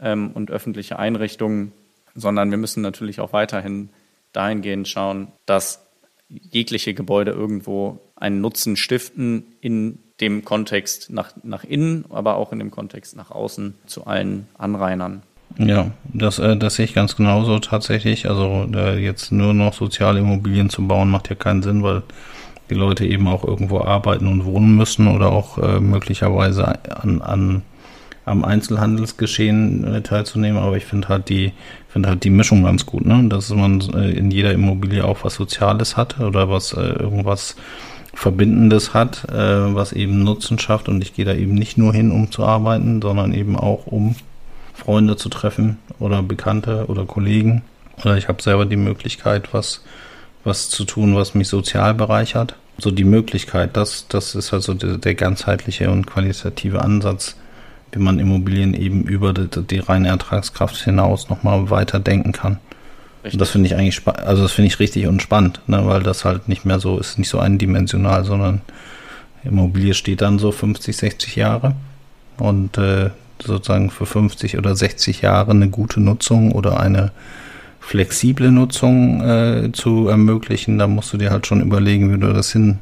ähm, 0.00 0.32
und 0.34 0.50
öffentliche 0.50 0.98
Einrichtungen, 0.98 1.72
sondern 2.14 2.50
wir 2.50 2.58
müssen 2.58 2.82
natürlich 2.82 3.20
auch 3.20 3.32
weiterhin 3.32 3.88
dahingehend 4.32 4.88
schauen, 4.88 5.28
dass 5.46 5.86
jegliche 6.28 6.94
Gebäude 6.94 7.30
irgendwo 7.30 8.00
einen 8.16 8.40
Nutzen 8.40 8.76
stiften 8.76 9.44
in 9.60 9.98
dem 10.20 10.44
Kontext 10.44 11.10
nach, 11.10 11.32
nach 11.42 11.64
innen, 11.64 12.04
aber 12.10 12.36
auch 12.36 12.52
in 12.52 12.58
dem 12.58 12.70
Kontext 12.70 13.16
nach 13.16 13.30
außen 13.30 13.74
zu 13.86 14.06
allen 14.06 14.46
Anrainern. 14.56 15.22
Ja, 15.58 15.90
das, 16.12 16.38
äh, 16.38 16.56
das 16.56 16.76
sehe 16.76 16.84
ich 16.84 16.94
ganz 16.94 17.16
genauso 17.16 17.58
tatsächlich. 17.58 18.28
Also 18.28 18.66
äh, 18.74 18.98
jetzt 18.98 19.32
nur 19.32 19.54
noch 19.54 19.74
soziale 19.74 20.20
Immobilien 20.20 20.70
zu 20.70 20.86
bauen, 20.86 21.10
macht 21.10 21.30
ja 21.30 21.36
keinen 21.36 21.62
Sinn, 21.62 21.82
weil 21.82 22.02
die 22.70 22.74
Leute 22.74 23.06
eben 23.06 23.28
auch 23.28 23.44
irgendwo 23.44 23.80
arbeiten 23.80 24.26
und 24.26 24.44
wohnen 24.44 24.76
müssen 24.76 25.06
oder 25.08 25.30
auch 25.30 25.58
äh, 25.58 25.80
möglicherweise 25.80 26.66
an, 26.96 27.22
an 27.22 27.62
am 28.26 28.42
Einzelhandelsgeschehen 28.42 29.84
äh, 29.84 30.00
teilzunehmen. 30.00 30.62
Aber 30.62 30.76
ich 30.76 30.86
finde 30.86 31.08
halt 31.08 31.28
die 31.28 31.52
finde 31.88 32.08
halt 32.08 32.24
die 32.24 32.30
Mischung 32.30 32.64
ganz 32.64 32.86
gut, 32.86 33.04
ne? 33.04 33.28
Dass 33.28 33.50
man 33.50 33.80
in 33.80 34.30
jeder 34.32 34.52
Immobilie 34.52 35.04
auch 35.04 35.22
was 35.22 35.34
Soziales 35.34 35.96
hat 35.96 36.18
oder 36.18 36.48
was 36.48 36.72
irgendwas 36.72 37.54
Verbindendes 38.14 38.94
hat, 38.94 39.28
äh, 39.28 39.74
was 39.74 39.92
eben 39.92 40.22
Nutzen 40.22 40.58
schafft. 40.58 40.88
Und 40.88 41.02
ich 41.02 41.14
gehe 41.14 41.24
da 41.24 41.34
eben 41.34 41.54
nicht 41.54 41.76
nur 41.78 41.92
hin, 41.92 42.10
um 42.10 42.30
zu 42.30 42.44
arbeiten, 42.44 43.02
sondern 43.02 43.32
eben 43.32 43.56
auch, 43.56 43.86
um 43.86 44.16
Freunde 44.72 45.16
zu 45.16 45.28
treffen 45.28 45.78
oder 45.98 46.22
Bekannte 46.22 46.86
oder 46.88 47.04
Kollegen. 47.04 47.62
Oder 48.02 48.16
ich 48.16 48.28
habe 48.28 48.42
selber 48.42 48.66
die 48.66 48.76
Möglichkeit, 48.76 49.52
was 49.52 49.82
was 50.44 50.68
zu 50.68 50.84
tun, 50.84 51.16
was 51.16 51.34
mich 51.34 51.48
sozial 51.48 51.94
bereichert. 51.94 52.54
So 52.78 52.90
die 52.90 53.04
Möglichkeit, 53.04 53.76
das, 53.76 54.06
das 54.08 54.34
ist 54.34 54.52
also 54.52 54.74
der, 54.74 54.98
der 54.98 55.14
ganzheitliche 55.14 55.90
und 55.90 56.06
qualitative 56.06 56.82
Ansatz, 56.82 57.36
wie 57.92 58.00
man 58.00 58.18
Immobilien 58.18 58.74
eben 58.74 59.04
über 59.04 59.32
die, 59.32 59.48
die 59.48 59.78
reine 59.78 60.08
Ertragskraft 60.08 60.76
hinaus 60.76 61.28
nochmal 61.28 61.70
weiter 61.70 61.98
denken 61.98 62.32
kann. 62.32 62.58
Richtig. 63.24 63.34
Und 63.34 63.40
das 63.40 63.50
finde 63.50 63.66
ich 63.68 63.74
eigentlich, 63.74 64.06
also 64.06 64.42
das 64.42 64.52
finde 64.52 64.66
ich 64.66 64.78
richtig 64.78 65.06
und 65.06 65.22
spannend, 65.22 65.60
ne, 65.66 65.86
weil 65.86 66.02
das 66.02 66.26
halt 66.26 66.46
nicht 66.48 66.66
mehr 66.66 66.78
so 66.78 66.98
ist, 66.98 67.18
nicht 67.18 67.30
so 67.30 67.38
eindimensional, 67.38 68.24
sondern 68.24 68.60
Immobilie 69.44 69.94
steht 69.94 70.20
dann 70.20 70.38
so 70.38 70.52
50, 70.52 70.94
60 70.94 71.36
Jahre 71.36 71.74
und 72.36 72.76
äh, 72.76 73.10
sozusagen 73.42 73.90
für 73.90 74.04
50 74.04 74.58
oder 74.58 74.76
60 74.76 75.22
Jahre 75.22 75.52
eine 75.52 75.70
gute 75.70 76.00
Nutzung 76.00 76.52
oder 76.52 76.78
eine 76.78 77.12
flexible 77.80 78.50
Nutzung 78.50 79.22
äh, 79.22 79.72
zu 79.72 80.08
ermöglichen, 80.08 80.78
da 80.78 80.86
musst 80.86 81.12
du 81.12 81.16
dir 81.16 81.30
halt 81.30 81.46
schon 81.46 81.62
überlegen, 81.62 82.14
wie 82.14 82.20
du 82.20 82.32
das 82.32 82.52
hin, 82.52 82.78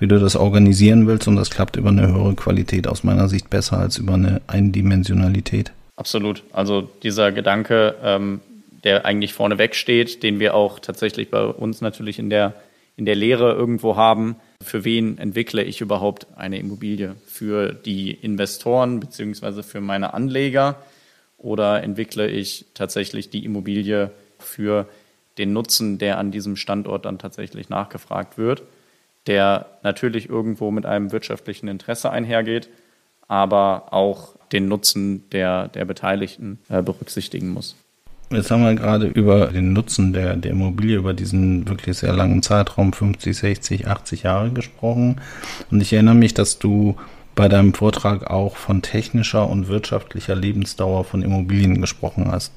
wie 0.00 0.06
du 0.06 0.18
das 0.18 0.34
organisieren 0.34 1.06
willst 1.06 1.28
und 1.28 1.36
das 1.36 1.50
klappt 1.50 1.76
über 1.76 1.90
eine 1.90 2.08
höhere 2.08 2.34
Qualität 2.34 2.86
aus 2.86 3.04
meiner 3.04 3.28
Sicht 3.28 3.50
besser 3.50 3.78
als 3.78 3.98
über 3.98 4.14
eine 4.14 4.40
Eindimensionalität. 4.46 5.72
Absolut. 5.96 6.42
Also 6.52 6.88
dieser 7.02 7.32
Gedanke, 7.32 7.94
ähm, 8.02 8.40
der 8.84 9.04
eigentlich 9.04 9.32
vorneweg 9.32 9.74
steht, 9.74 10.22
den 10.22 10.38
wir 10.38 10.54
auch 10.54 10.78
tatsächlich 10.78 11.30
bei 11.30 11.44
uns 11.44 11.80
natürlich 11.80 12.18
in 12.18 12.30
der, 12.30 12.54
in 12.96 13.06
der 13.06 13.14
Lehre 13.14 13.52
irgendwo 13.52 13.96
haben. 13.96 14.36
Für 14.62 14.84
wen 14.84 15.18
entwickle 15.18 15.62
ich 15.62 15.80
überhaupt 15.80 16.26
eine 16.36 16.58
Immobilie? 16.58 17.16
Für 17.26 17.72
die 17.72 18.12
Investoren 18.12 19.00
beziehungsweise 19.00 19.62
für 19.62 19.80
meine 19.80 20.14
Anleger? 20.14 20.76
Oder 21.38 21.82
entwickle 21.82 22.28
ich 22.28 22.66
tatsächlich 22.74 23.30
die 23.30 23.44
Immobilie 23.44 24.10
für 24.38 24.86
den 25.38 25.52
Nutzen, 25.52 25.98
der 25.98 26.18
an 26.18 26.30
diesem 26.30 26.56
Standort 26.56 27.04
dann 27.04 27.18
tatsächlich 27.18 27.68
nachgefragt 27.68 28.38
wird, 28.38 28.62
der 29.26 29.66
natürlich 29.82 30.28
irgendwo 30.28 30.70
mit 30.70 30.86
einem 30.86 31.12
wirtschaftlichen 31.12 31.68
Interesse 31.68 32.10
einhergeht, 32.10 32.68
aber 33.26 33.92
auch 33.92 34.36
den 34.52 34.68
Nutzen 34.68 35.28
der, 35.30 35.68
der 35.68 35.84
Beteiligten 35.84 36.58
äh, 36.68 36.82
berücksichtigen 36.82 37.48
muss. 37.48 37.74
Jetzt 38.30 38.50
haben 38.50 38.64
wir 38.64 38.74
gerade 38.74 39.06
über 39.06 39.48
den 39.48 39.72
Nutzen 39.72 40.12
der, 40.12 40.36
der 40.36 40.52
Immobilie 40.52 40.96
über 40.96 41.14
diesen 41.14 41.68
wirklich 41.68 41.98
sehr 41.98 42.12
langen 42.12 42.42
Zeitraum, 42.42 42.92
50, 42.92 43.36
60, 43.36 43.86
80 43.86 44.22
Jahre 44.24 44.50
gesprochen. 44.50 45.20
Und 45.70 45.80
ich 45.80 45.92
erinnere 45.92 46.14
mich, 46.14 46.34
dass 46.34 46.58
du 46.58 46.96
bei 47.34 47.48
deinem 47.48 47.74
Vortrag 47.74 48.30
auch 48.30 48.56
von 48.56 48.82
technischer 48.82 49.48
und 49.48 49.68
wirtschaftlicher 49.68 50.34
Lebensdauer 50.34 51.04
von 51.04 51.22
Immobilien 51.22 51.80
gesprochen 51.80 52.30
hast. 52.30 52.52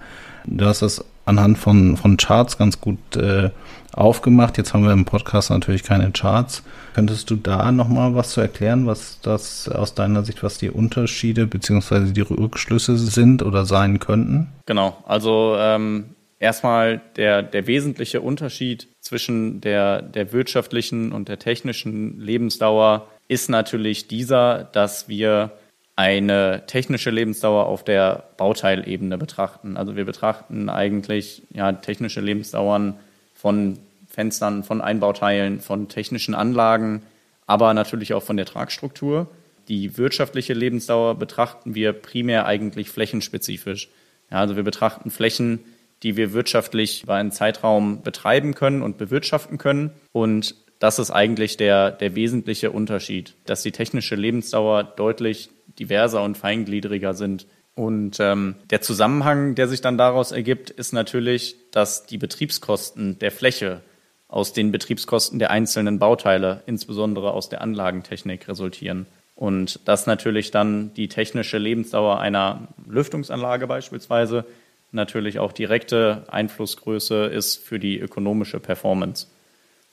Du 0.46 0.66
hast 0.66 0.82
das 0.82 1.04
anhand 1.28 1.58
von, 1.58 1.98
von 1.98 2.18
Charts 2.18 2.58
ganz 2.58 2.80
gut 2.80 3.16
äh, 3.16 3.50
aufgemacht. 3.94 4.58
Jetzt 4.58 4.74
haben 4.74 4.84
wir 4.84 4.94
im 4.94 5.06
Podcast 5.06 5.50
natürlich 5.50 5.84
keine 5.84 6.12
Charts. 6.12 6.64
Könntest 6.94 7.30
du 7.30 7.36
da 7.36 7.72
nochmal 7.72 8.16
was 8.16 8.32
zu 8.32 8.42
erklären, 8.42 8.88
was 8.88 9.20
das 9.22 9.68
aus 9.68 9.94
deiner 9.94 10.24
Sicht, 10.24 10.44
was 10.44 10.58
die 10.58 10.70
Unterschiede 10.70 11.48
bzw. 11.48 12.12
die 12.12 12.22
Rückschlüsse 12.22 12.98
sind 12.98 13.44
oder 13.44 13.66
sein 13.66 14.00
könnten? 14.00 14.48
Genau, 14.66 14.98
also 15.06 15.56
ähm, 15.58 16.16
erstmal 16.40 17.02
der, 17.16 17.44
der 17.44 17.68
wesentliche 17.68 18.22
Unterschied 18.22 18.88
zwischen 19.02 19.62
der, 19.62 20.02
der 20.02 20.32
wirtschaftlichen 20.32 21.12
und 21.12 21.28
der 21.28 21.40
technischen 21.40 22.20
Lebensdauer 22.20 23.08
ist 23.28 23.50
natürlich 23.50 24.08
dieser, 24.08 24.64
dass 24.64 25.10
wir 25.10 25.52
eine 25.98 26.64
technische 26.68 27.10
Lebensdauer 27.10 27.66
auf 27.66 27.84
der 27.84 28.26
Bauteilebene 28.38 29.18
betrachten. 29.18 29.78
Also 29.78 29.96
wir 29.96 30.06
betrachten 30.06 30.70
eigentlich 30.70 31.42
ja, 31.52 31.74
technische 31.74 32.22
Lebensdauern 32.22 32.94
von 33.34 33.80
Fenstern, 34.08 34.64
von 34.64 34.80
Einbauteilen, 34.80 35.60
von 35.60 35.90
technischen 35.90 36.36
Anlagen, 36.36 37.02
aber 37.48 37.74
natürlich 37.74 38.14
auch 38.14 38.22
von 38.22 38.38
der 38.38 38.46
Tragstruktur. 38.46 39.28
Die 39.70 39.98
wirtschaftliche 39.98 40.54
Lebensdauer 40.54 41.16
betrachten 41.16 41.74
wir 41.74 41.94
primär 41.94 42.46
eigentlich 42.46 42.92
flächenspezifisch. 42.92 43.90
Ja, 44.30 44.38
also 44.42 44.56
wir 44.56 44.64
betrachten 44.64 45.10
Flächen, 45.10 45.64
die 46.04 46.16
wir 46.16 46.32
wirtschaftlich 46.32 47.04
über 47.04 47.16
einen 47.16 47.32
Zeitraum 47.32 48.04
betreiben 48.04 48.54
können 48.54 48.84
und 48.84 49.00
bewirtschaften 49.00 49.58
können. 49.58 49.90
Und 50.12 50.54
das 50.78 51.00
ist 51.00 51.10
eigentlich 51.10 51.58
der, 51.58 51.90
der 51.90 52.14
wesentliche 52.14 52.70
Unterschied, 52.70 53.34
dass 53.46 53.64
die 53.64 53.72
technische 53.72 54.14
Lebensdauer 54.14 54.84
deutlich 54.84 55.50
diverser 55.80 56.24
und 56.24 56.38
feingliedriger 56.38 57.14
sind. 57.14 57.48
Und 57.76 58.20
ähm, 58.20 58.56
der 58.70 58.82
Zusammenhang, 58.82 59.56
der 59.56 59.68
sich 59.68 59.82
dann 59.82 59.98
daraus 59.98 60.32
ergibt, 60.32 60.70
ist 60.70 60.94
natürlich, 60.94 61.56
dass 61.72 62.06
die 62.06 62.18
Betriebskosten 62.18 63.20
der 63.20 63.32
Fläche 63.32 63.82
aus 64.28 64.52
den 64.52 64.72
Betriebskosten 64.72 65.40
der 65.40 65.52
einzelnen 65.52 66.00
Bauteile, 66.00 66.64
insbesondere 66.66 67.32
aus 67.32 67.50
der 67.50 67.62
Anlagentechnik, 67.62 68.48
resultieren. 68.48 69.06
Und 69.36 69.88
dass 69.88 70.08
natürlich 70.08 70.50
dann 70.50 70.94
die 70.96 71.08
technische 71.08 71.60
Lebensdauer 71.60 72.20
einer 72.20 72.68
Lüftungsanlage 72.90 73.68
beispielsweise 73.68 74.46
natürlich 74.92 75.40
auch 75.40 75.52
direkte 75.52 76.24
Einflussgröße 76.28 77.26
ist 77.26 77.58
für 77.58 77.78
die 77.78 78.00
ökonomische 78.00 78.60
Performance 78.60 79.28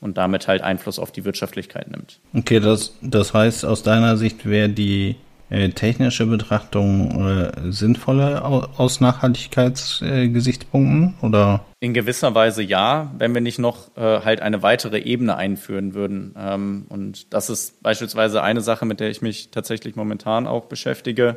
und 0.00 0.16
damit 0.16 0.48
halt 0.48 0.62
Einfluss 0.62 0.98
auf 0.98 1.12
die 1.12 1.24
Wirtschaftlichkeit 1.24 1.90
nimmt. 1.90 2.20
Okay, 2.32 2.60
das, 2.60 2.94
das 3.02 3.34
heißt, 3.34 3.64
aus 3.64 3.82
deiner 3.82 4.16
Sicht 4.16 4.48
wäre 4.48 4.68
die 4.68 5.16
äh, 5.54 5.70
technische 5.70 6.26
Betrachtung 6.26 7.28
äh, 7.28 7.52
sinnvoller 7.70 8.44
aus 8.76 9.00
Nachhaltigkeitsgesichtspunkten 9.00 11.14
äh, 11.22 11.24
oder? 11.24 11.64
In 11.78 11.94
gewisser 11.94 12.34
Weise 12.34 12.60
ja, 12.62 13.12
wenn 13.18 13.32
wir 13.34 13.40
nicht 13.40 13.60
noch 13.60 13.96
äh, 13.96 14.00
halt 14.00 14.42
eine 14.42 14.64
weitere 14.64 14.98
Ebene 14.98 15.36
einführen 15.36 15.94
würden. 15.94 16.34
Ähm, 16.36 16.86
und 16.88 17.32
das 17.32 17.50
ist 17.50 17.80
beispielsweise 17.82 18.42
eine 18.42 18.62
Sache, 18.62 18.84
mit 18.84 18.98
der 18.98 19.10
ich 19.10 19.22
mich 19.22 19.52
tatsächlich 19.52 19.94
momentan 19.94 20.48
auch 20.48 20.64
beschäftige. 20.64 21.36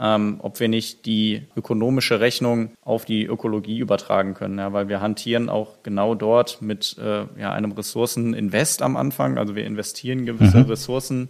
Ähm, 0.00 0.40
ob 0.42 0.58
wir 0.58 0.66
nicht 0.66 1.06
die 1.06 1.42
ökonomische 1.56 2.18
Rechnung 2.18 2.70
auf 2.82 3.04
die 3.04 3.26
Ökologie 3.26 3.78
übertragen 3.78 4.34
können, 4.34 4.58
ja, 4.58 4.72
weil 4.72 4.88
wir 4.88 5.00
hantieren 5.00 5.48
auch 5.48 5.84
genau 5.84 6.16
dort 6.16 6.60
mit 6.60 6.96
äh, 6.98 7.26
ja, 7.40 7.52
einem 7.52 7.70
Ressourceninvest 7.70 8.82
am 8.82 8.96
Anfang. 8.96 9.38
Also 9.38 9.54
wir 9.54 9.64
investieren 9.64 10.26
gewisse 10.26 10.58
mhm. 10.58 10.64
Ressourcen 10.64 11.28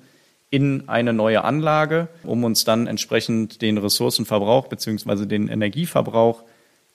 in 0.51 0.89
eine 0.89 1.13
neue 1.13 1.43
Anlage, 1.45 2.09
um 2.23 2.45
uns 2.45 2.65
dann 2.65 2.87
entsprechend 2.87 3.63
den 3.63 3.79
Ressourcenverbrauch 3.79 4.69
bzw. 4.69 5.27
den 5.27 5.49
Energieverbrauch 5.49 6.45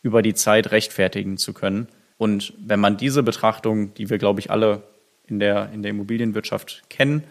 über 0.02 0.22
die 0.22 0.34
Zeit 0.34 0.72
rechtfertigen 0.72 1.38
zu 1.38 1.54
können. 1.54 1.88
Und 2.18 2.54
wenn 2.60 2.80
man 2.80 2.98
diese 2.98 3.24
Betrachtung, 3.24 3.94
die 3.96 4.10
wir, 4.10 4.18
glaube 4.18 4.40
ich, 4.40 4.52
alle 4.52 4.84
in 5.28 5.40
der, 5.40 5.70
in 5.74 5.84
der 5.84 5.92
Immobilienwirtschaft 5.92 6.84
kennen, 6.90 7.24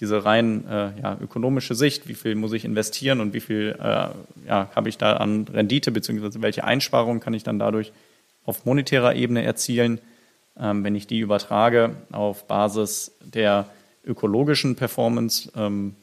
diese 0.00 0.24
rein 0.24 0.66
äh, 0.66 1.00
ja, 1.00 1.18
ökonomische 1.20 1.74
Sicht, 1.74 2.08
wie 2.08 2.14
viel 2.14 2.34
muss 2.34 2.52
ich 2.52 2.64
investieren 2.64 3.20
und 3.20 3.32
wie 3.32 3.40
viel 3.40 3.76
äh, 3.78 4.08
ja, 4.48 4.70
habe 4.74 4.88
ich 4.88 4.98
da 4.98 5.14
an 5.16 5.46
Rendite 5.52 5.92
bzw. 5.92 6.42
welche 6.42 6.64
Einsparungen 6.64 7.20
kann 7.20 7.34
ich 7.34 7.44
dann 7.44 7.58
dadurch 7.58 7.92
auf 8.44 8.64
monetärer 8.64 9.14
Ebene 9.14 9.44
erzielen, 9.44 10.00
ähm, 10.58 10.82
wenn 10.82 10.94
ich 10.94 11.06
die 11.06 11.20
übertrage 11.20 11.96
auf 12.10 12.46
Basis 12.46 13.16
der 13.20 13.66
ökologischen 14.06 14.76
Performance 14.76 15.50
ähm, 15.56 15.94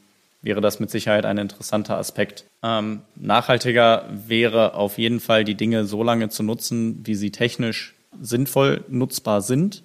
wäre 0.41 0.61
das 0.61 0.79
mit 0.79 0.89
Sicherheit 0.89 1.25
ein 1.25 1.37
interessanter 1.37 1.97
Aspekt. 1.97 2.45
Ähm, 2.63 3.01
nachhaltiger 3.15 4.09
wäre 4.11 4.73
auf 4.73 4.97
jeden 4.97 5.19
Fall 5.19 5.43
die 5.43 5.55
Dinge 5.55 5.85
so 5.85 6.03
lange 6.03 6.29
zu 6.29 6.43
nutzen, 6.43 7.01
wie 7.05 7.15
sie 7.15 7.31
technisch 7.31 7.93
sinnvoll 8.19 8.83
nutzbar 8.89 9.41
sind. 9.41 9.83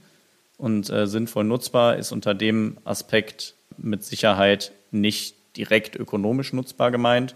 Und 0.56 0.88
äh, 0.88 1.06
sinnvoll 1.06 1.44
nutzbar 1.44 1.96
ist 1.96 2.12
unter 2.12 2.34
dem 2.34 2.78
Aspekt 2.84 3.54
mit 3.76 4.04
Sicherheit 4.04 4.72
nicht 4.90 5.36
direkt 5.56 5.96
ökonomisch 5.96 6.54
nutzbar 6.54 6.90
gemeint, 6.90 7.34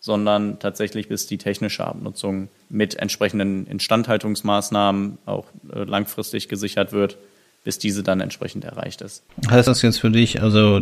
sondern 0.00 0.58
tatsächlich 0.58 1.08
bis 1.08 1.26
die 1.26 1.38
technische 1.38 1.86
Abnutzung 1.86 2.48
mit 2.70 2.94
entsprechenden 2.96 3.66
Instandhaltungsmaßnahmen 3.66 5.18
auch 5.26 5.46
äh, 5.72 5.84
langfristig 5.84 6.48
gesichert 6.48 6.92
wird 6.92 7.18
bis 7.64 7.78
diese 7.78 8.02
dann 8.02 8.20
entsprechend 8.20 8.64
erreicht 8.64 9.00
ist. 9.00 9.24
Heißt 9.48 9.66
das 9.66 9.82
jetzt 9.82 9.98
für 9.98 10.10
dich, 10.10 10.42
also 10.42 10.80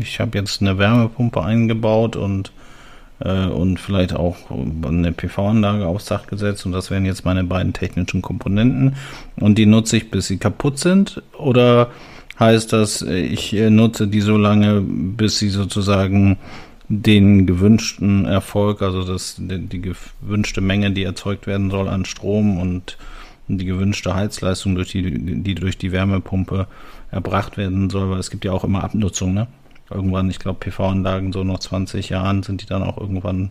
ich 0.00 0.20
habe 0.20 0.38
jetzt 0.38 0.62
eine 0.62 0.78
Wärmepumpe 0.78 1.42
eingebaut 1.42 2.16
und 2.16 2.52
äh, 3.20 3.46
und 3.46 3.78
vielleicht 3.78 4.14
auch 4.14 4.36
eine 4.50 5.12
PV-Anlage 5.12 5.86
aufs 5.86 6.06
Dach 6.06 6.26
gesetzt 6.26 6.66
und 6.66 6.72
das 6.72 6.90
wären 6.90 7.04
jetzt 7.04 7.24
meine 7.24 7.44
beiden 7.44 7.72
technischen 7.72 8.22
Komponenten 8.22 8.96
und 9.36 9.58
die 9.58 9.66
nutze 9.66 9.98
ich, 9.98 10.10
bis 10.10 10.28
sie 10.28 10.38
kaputt 10.38 10.78
sind 10.78 11.22
oder 11.38 11.90
heißt 12.38 12.72
das, 12.72 13.02
ich 13.02 13.52
äh, 13.54 13.70
nutze 13.70 14.08
die 14.08 14.20
so 14.20 14.36
lange, 14.36 14.80
bis 14.80 15.38
sie 15.38 15.48
sozusagen 15.48 16.38
den 16.88 17.46
gewünschten 17.46 18.26
Erfolg, 18.26 18.82
also 18.82 19.04
das, 19.04 19.36
die, 19.38 19.58
die 19.58 19.80
gewünschte 19.80 20.60
Menge, 20.60 20.90
die 20.90 21.04
erzeugt 21.04 21.46
werden 21.46 21.70
soll 21.70 21.88
an 21.88 22.04
Strom 22.04 22.58
und 22.58 22.98
die 23.48 23.64
gewünschte 23.64 24.14
Heizleistung, 24.14 24.74
durch 24.74 24.90
die, 24.90 25.42
die 25.42 25.54
durch 25.54 25.76
die 25.76 25.92
Wärmepumpe 25.92 26.66
erbracht 27.10 27.56
werden 27.56 27.90
soll, 27.90 28.10
weil 28.10 28.18
es 28.18 28.30
gibt 28.30 28.44
ja 28.44 28.52
auch 28.52 28.64
immer 28.64 28.84
Abnutzung, 28.84 29.34
ne? 29.34 29.46
Irgendwann, 29.90 30.30
ich 30.30 30.38
glaube, 30.38 30.60
PV-Anlagen 30.60 31.32
so 31.32 31.44
nach 31.44 31.58
20 31.58 32.08
Jahren 32.08 32.42
sind 32.42 32.62
die 32.62 32.66
dann 32.66 32.82
auch 32.82 32.96
irgendwann 32.96 33.50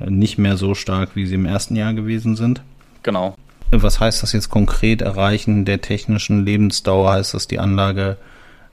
äh, 0.00 0.08
nicht 0.08 0.38
mehr 0.38 0.56
so 0.56 0.74
stark, 0.74 1.10
wie 1.14 1.26
sie 1.26 1.34
im 1.34 1.44
ersten 1.44 1.76
Jahr 1.76 1.92
gewesen 1.92 2.34
sind. 2.34 2.62
Genau. 3.02 3.36
Was 3.70 4.00
heißt 4.00 4.22
das 4.22 4.32
jetzt 4.32 4.48
konkret 4.48 5.02
Erreichen 5.02 5.64
der 5.64 5.80
technischen 5.80 6.44
Lebensdauer? 6.44 7.12
Heißt 7.12 7.34
das, 7.34 7.46
die 7.46 7.58
Anlage 7.58 8.16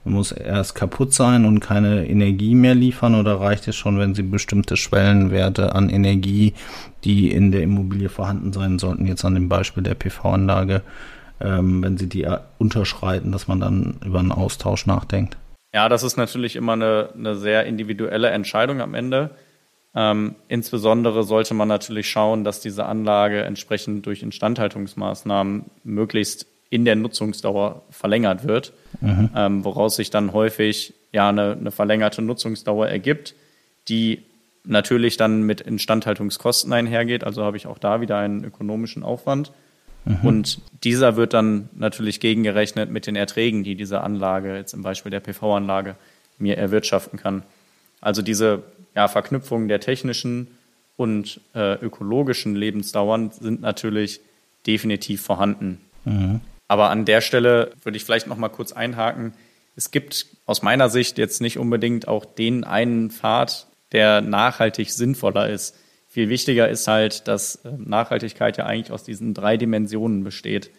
muss 0.04 0.32
erst 0.32 0.74
kaputt 0.74 1.12
sein 1.12 1.44
und 1.44 1.60
keine 1.60 2.08
Energie 2.08 2.54
mehr 2.54 2.74
liefern 2.74 3.14
oder 3.14 3.40
reicht 3.40 3.68
es 3.68 3.76
schon, 3.76 3.98
wenn 3.98 4.14
sie 4.14 4.22
bestimmte 4.22 4.76
Schwellenwerte 4.76 5.74
an 5.74 5.90
Energie, 5.90 6.54
die 7.04 7.30
in 7.30 7.52
der 7.52 7.62
Immobilie 7.62 8.08
vorhanden 8.08 8.52
sein 8.52 8.78
sollten, 8.78 9.06
jetzt 9.06 9.24
an 9.24 9.34
dem 9.34 9.48
Beispiel 9.48 9.82
der 9.82 9.94
PV-Anlage, 9.94 10.82
ähm, 11.40 11.82
wenn 11.82 11.98
sie 11.98 12.08
die 12.08 12.26
unterschreiten, 12.58 13.32
dass 13.32 13.48
man 13.48 13.60
dann 13.60 13.96
über 14.04 14.18
einen 14.20 14.32
Austausch 14.32 14.86
nachdenkt? 14.86 15.36
Ja, 15.74 15.88
das 15.88 16.02
ist 16.02 16.16
natürlich 16.16 16.56
immer 16.56 16.72
eine, 16.72 17.10
eine 17.14 17.36
sehr 17.36 17.66
individuelle 17.66 18.30
Entscheidung 18.30 18.80
am 18.80 18.94
Ende. 18.94 19.30
Ähm, 19.94 20.36
insbesondere 20.48 21.22
sollte 21.24 21.54
man 21.54 21.68
natürlich 21.68 22.08
schauen, 22.08 22.44
dass 22.44 22.60
diese 22.60 22.86
Anlage 22.86 23.42
entsprechend 23.42 24.06
durch 24.06 24.22
Instandhaltungsmaßnahmen 24.22 25.64
möglichst 25.84 26.46
in 26.70 26.84
der 26.84 26.96
Nutzungsdauer 26.96 27.82
verlängert 27.90 28.46
wird, 28.46 28.72
mhm. 29.00 29.30
ähm, 29.34 29.64
woraus 29.64 29.96
sich 29.96 30.10
dann 30.10 30.32
häufig 30.32 30.94
ja 31.12 31.28
eine, 31.28 31.56
eine, 31.58 31.70
verlängerte 31.70 32.20
Nutzungsdauer 32.20 32.88
ergibt, 32.88 33.34
die 33.88 34.22
natürlich 34.64 35.16
dann 35.16 35.42
mit 35.42 35.62
Instandhaltungskosten 35.62 36.72
einhergeht. 36.72 37.24
Also 37.24 37.42
habe 37.42 37.56
ich 37.56 37.66
auch 37.66 37.78
da 37.78 38.00
wieder 38.00 38.18
einen 38.18 38.44
ökonomischen 38.44 39.02
Aufwand. 39.02 39.52
Mhm. 40.04 40.16
Und 40.22 40.60
dieser 40.84 41.16
wird 41.16 41.32
dann 41.32 41.70
natürlich 41.74 42.20
gegengerechnet 42.20 42.90
mit 42.90 43.06
den 43.06 43.16
Erträgen, 43.16 43.64
die 43.64 43.74
diese 43.74 44.02
Anlage, 44.02 44.56
jetzt 44.56 44.74
im 44.74 44.82
Beispiel 44.82 45.10
der 45.10 45.20
PV-Anlage, 45.20 45.96
mir 46.38 46.58
erwirtschaften 46.58 47.18
kann. 47.18 47.42
Also 48.00 48.22
diese 48.22 48.62
ja, 48.94 49.08
Verknüpfung 49.08 49.68
der 49.68 49.80
technischen 49.80 50.48
und 50.96 51.40
äh, 51.54 51.74
ökologischen 51.74 52.54
Lebensdauern 52.54 53.30
sind 53.30 53.60
natürlich 53.60 54.20
definitiv 54.66 55.22
vorhanden. 55.22 55.80
Mhm. 56.04 56.40
Aber 56.68 56.90
an 56.90 57.06
der 57.06 57.22
Stelle 57.22 57.72
würde 57.82 57.96
ich 57.96 58.04
vielleicht 58.04 58.26
noch 58.26 58.36
mal 58.36 58.50
kurz 58.50 58.72
einhaken. 58.72 59.32
Es 59.74 59.90
gibt 59.90 60.26
aus 60.44 60.62
meiner 60.62 60.90
Sicht 60.90 61.18
jetzt 61.18 61.40
nicht 61.40 61.58
unbedingt 61.58 62.06
auch 62.06 62.24
den 62.24 62.64
einen 62.64 63.10
Pfad, 63.10 63.66
der 63.92 64.20
nachhaltig 64.20 64.90
sinnvoller 64.90 65.48
ist. 65.48 65.76
Viel 66.08 66.28
wichtiger 66.28 66.68
ist 66.68 66.86
halt, 66.88 67.26
dass 67.28 67.56
äh, 67.56 67.70
Nachhaltigkeit 67.76 68.56
ja 68.56 68.66
eigentlich 68.66 68.92
aus 68.92 69.04
diesen 69.04 69.34
drei 69.34 69.56
Dimensionen 69.56 70.24
besteht. 70.24 70.70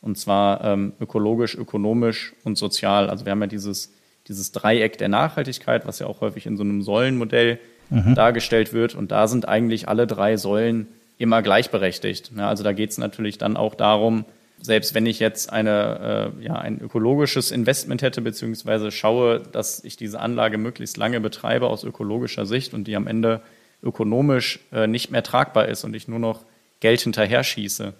Und 0.00 0.18
zwar 0.18 0.62
ähm, 0.64 0.92
ökologisch, 1.00 1.54
ökonomisch 1.54 2.34
und 2.44 2.56
sozial. 2.56 3.08
Also 3.08 3.24
wir 3.24 3.32
haben 3.32 3.40
ja 3.40 3.46
dieses, 3.46 3.92
dieses 4.28 4.52
Dreieck 4.52 4.98
der 4.98 5.08
Nachhaltigkeit, 5.08 5.86
was 5.86 5.98
ja 5.98 6.06
auch 6.06 6.20
häufig 6.20 6.46
in 6.46 6.56
so 6.56 6.62
einem 6.62 6.82
Säulenmodell 6.82 7.58
mhm. 7.90 8.14
dargestellt 8.14 8.72
wird. 8.72 8.94
Und 8.94 9.12
da 9.12 9.26
sind 9.26 9.48
eigentlich 9.48 9.88
alle 9.88 10.06
drei 10.06 10.36
Säulen 10.36 10.88
immer 11.16 11.42
gleichberechtigt. 11.42 12.32
Ja, 12.36 12.48
also 12.48 12.62
da 12.62 12.72
geht 12.72 12.90
es 12.90 12.98
natürlich 12.98 13.38
dann 13.38 13.56
auch 13.56 13.74
darum, 13.74 14.26
selbst 14.60 14.94
wenn 14.94 15.06
ich 15.06 15.18
jetzt 15.18 15.52
eine, 15.52 16.32
äh, 16.38 16.44
ja, 16.44 16.54
ein 16.54 16.80
ökologisches 16.80 17.50
Investment 17.50 18.02
hätte, 18.02 18.22
beziehungsweise 18.22 18.90
schaue, 18.90 19.40
dass 19.40 19.84
ich 19.84 19.96
diese 19.96 20.20
Anlage 20.20 20.58
möglichst 20.58 20.96
lange 20.96 21.20
betreibe 21.20 21.68
aus 21.68 21.84
ökologischer 21.84 22.46
Sicht 22.46 22.72
und 22.72 22.84
die 22.84 22.96
am 22.96 23.06
Ende 23.06 23.42
ökonomisch 23.82 24.60
äh, 24.72 24.86
nicht 24.86 25.10
mehr 25.10 25.22
tragbar 25.22 25.68
ist 25.68 25.84
und 25.84 25.94
ich 25.94 26.08
nur 26.08 26.18
noch 26.18 26.42
Geld 26.80 27.00
hinterher 27.02 27.44
schieße, 27.44 27.92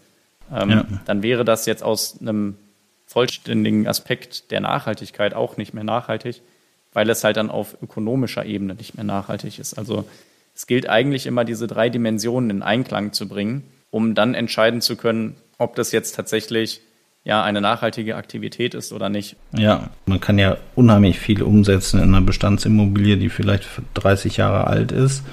ähm, 0.52 0.70
ja. 0.70 0.86
dann 1.04 1.22
wäre 1.22 1.44
das 1.44 1.66
jetzt 1.66 1.82
aus 1.82 2.20
einem 2.20 2.56
vollständigen 3.06 3.86
Aspekt 3.86 4.50
der 4.50 4.60
Nachhaltigkeit 4.60 5.34
auch 5.34 5.56
nicht 5.56 5.74
mehr 5.74 5.84
nachhaltig, 5.84 6.40
weil 6.92 7.08
es 7.10 7.24
halt 7.24 7.36
dann 7.36 7.50
auf 7.50 7.76
ökonomischer 7.82 8.46
Ebene 8.46 8.74
nicht 8.74 8.94
mehr 8.94 9.04
nachhaltig 9.04 9.58
ist. 9.58 9.74
Also 9.74 10.04
es 10.54 10.66
gilt 10.66 10.88
eigentlich 10.88 11.26
immer, 11.26 11.44
diese 11.44 11.66
drei 11.66 11.90
Dimensionen 11.90 12.50
in 12.50 12.62
Einklang 12.62 13.12
zu 13.12 13.28
bringen, 13.28 13.64
um 13.90 14.14
dann 14.14 14.34
entscheiden 14.34 14.80
zu 14.80 14.96
können, 14.96 15.36
ob 15.58 15.76
das 15.76 15.92
jetzt 15.92 16.14
tatsächlich 16.14 16.80
ja 17.24 17.42
eine 17.42 17.60
nachhaltige 17.60 18.16
Aktivität 18.16 18.74
ist 18.74 18.92
oder 18.92 19.08
nicht. 19.08 19.36
Ja, 19.52 19.90
man 20.06 20.20
kann 20.20 20.38
ja 20.38 20.58
unheimlich 20.74 21.18
viel 21.18 21.42
umsetzen 21.42 22.00
in 22.00 22.14
einer 22.14 22.20
Bestandsimmobilie, 22.20 23.16
die 23.16 23.30
vielleicht 23.30 23.68
30 23.94 24.36
Jahre 24.36 24.66
alt 24.66 24.92
ist. 24.92 25.24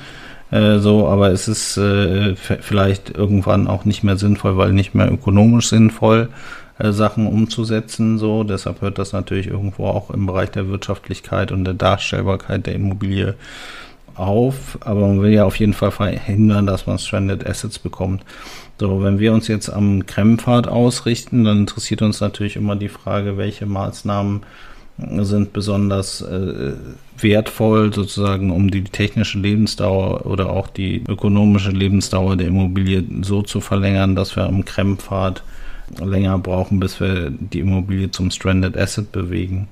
Äh, 0.52 0.80
so, 0.80 1.08
aber 1.08 1.32
es 1.32 1.48
ist 1.48 1.78
äh, 1.78 2.36
vielleicht 2.36 3.10
irgendwann 3.10 3.68
auch 3.68 3.86
nicht 3.86 4.04
mehr 4.04 4.18
sinnvoll, 4.18 4.58
weil 4.58 4.74
nicht 4.74 4.94
mehr 4.94 5.12
ökonomisch 5.12 5.70
sinnvoll 5.70 6.30
äh, 6.78 6.92
Sachen 6.92 7.28
umzusetzen. 7.28 8.18
So, 8.18 8.44
deshalb 8.44 8.82
hört 8.82 8.98
das 8.98 9.14
natürlich 9.14 9.48
irgendwo 9.48 9.88
auch 9.88 10.10
im 10.12 10.26
Bereich 10.26 10.52
der 10.52 10.68
Wirtschaftlichkeit 10.68 11.52
und 11.52 11.66
der 11.66 11.74
Darstellbarkeit 11.74 12.68
der 12.68 12.76
Immobilie 12.76 13.36
auf. 14.16 14.78
Aber 14.82 15.02
man 15.02 15.22
will 15.22 15.32
ja 15.32 15.46
auf 15.46 15.58
jeden 15.58 15.74
Fall 15.74 15.92
verhindern, 15.92 16.66
dass 16.66 16.88
man 16.88 17.00
Stranded 17.00 17.46
Assets 17.48 17.80
bekommt. 17.80 18.24
So, 18.80 19.04
wenn 19.04 19.20
wir 19.20 19.34
uns 19.34 19.48
jetzt 19.48 19.70
am 19.70 20.06
Krempfad 20.06 20.68
ausrichten, 20.68 21.44
dann 21.44 21.60
interessiert 21.60 22.02
uns 22.02 22.20
natürlich 22.20 22.56
immer 22.56 22.76
die 22.76 22.90
Frage, 22.90 23.38
welche 23.38 23.66
Maßnahmen 23.66 24.42
sind 24.98 25.54
besonders 25.54 26.22
äh, 26.22 26.74
wertvoll, 27.18 27.94
sozusagen, 27.94 28.52
um 28.52 28.70
die 28.70 28.84
technische 28.84 29.40
Lebensdauer 29.40 30.26
oder 30.26 30.50
auch 30.50 30.68
die 30.68 31.04
ökonomische 31.08 31.72
Lebensdauer 31.72 32.36
der 32.38 32.48
Immobilie 32.48 33.04
so 33.22 33.42
zu 33.42 33.62
verlängern, 33.62 34.16
dass 34.16 34.36
wir 34.36 34.44
am 34.44 34.66
Krempfad 34.66 35.44
länger 36.00 36.38
brauchen, 36.40 36.80
bis 36.80 37.00
wir 37.00 37.30
die 37.32 37.60
Immobilie 37.60 38.12
zum 38.12 38.32
Stranded 38.32 38.78
Asset 38.78 39.12
bewegen. 39.12 39.68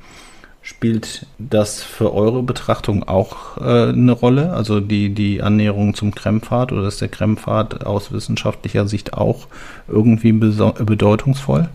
Spielt 0.62 1.26
das 1.38 1.82
für 1.82 2.14
eure 2.14 2.44
Betrachtung 2.44 3.08
auch 3.08 3.58
äh, 3.58 3.90
eine 3.90 4.12
Rolle? 4.12 4.52
Also 4.54 4.80
die, 4.80 5.10
die 5.10 5.42
Annäherung 5.42 5.94
zum 5.96 6.14
Krempfad 6.14 6.72
oder 6.72 6.88
ist 6.88 7.02
der 7.02 7.08
Krempfad 7.08 7.86
aus 7.86 8.12
wissenschaftlicher 8.12 8.88
Sicht 8.88 9.14
auch 9.14 9.48
irgendwie 9.88 10.34
bedeutungsvoll? 10.34 11.70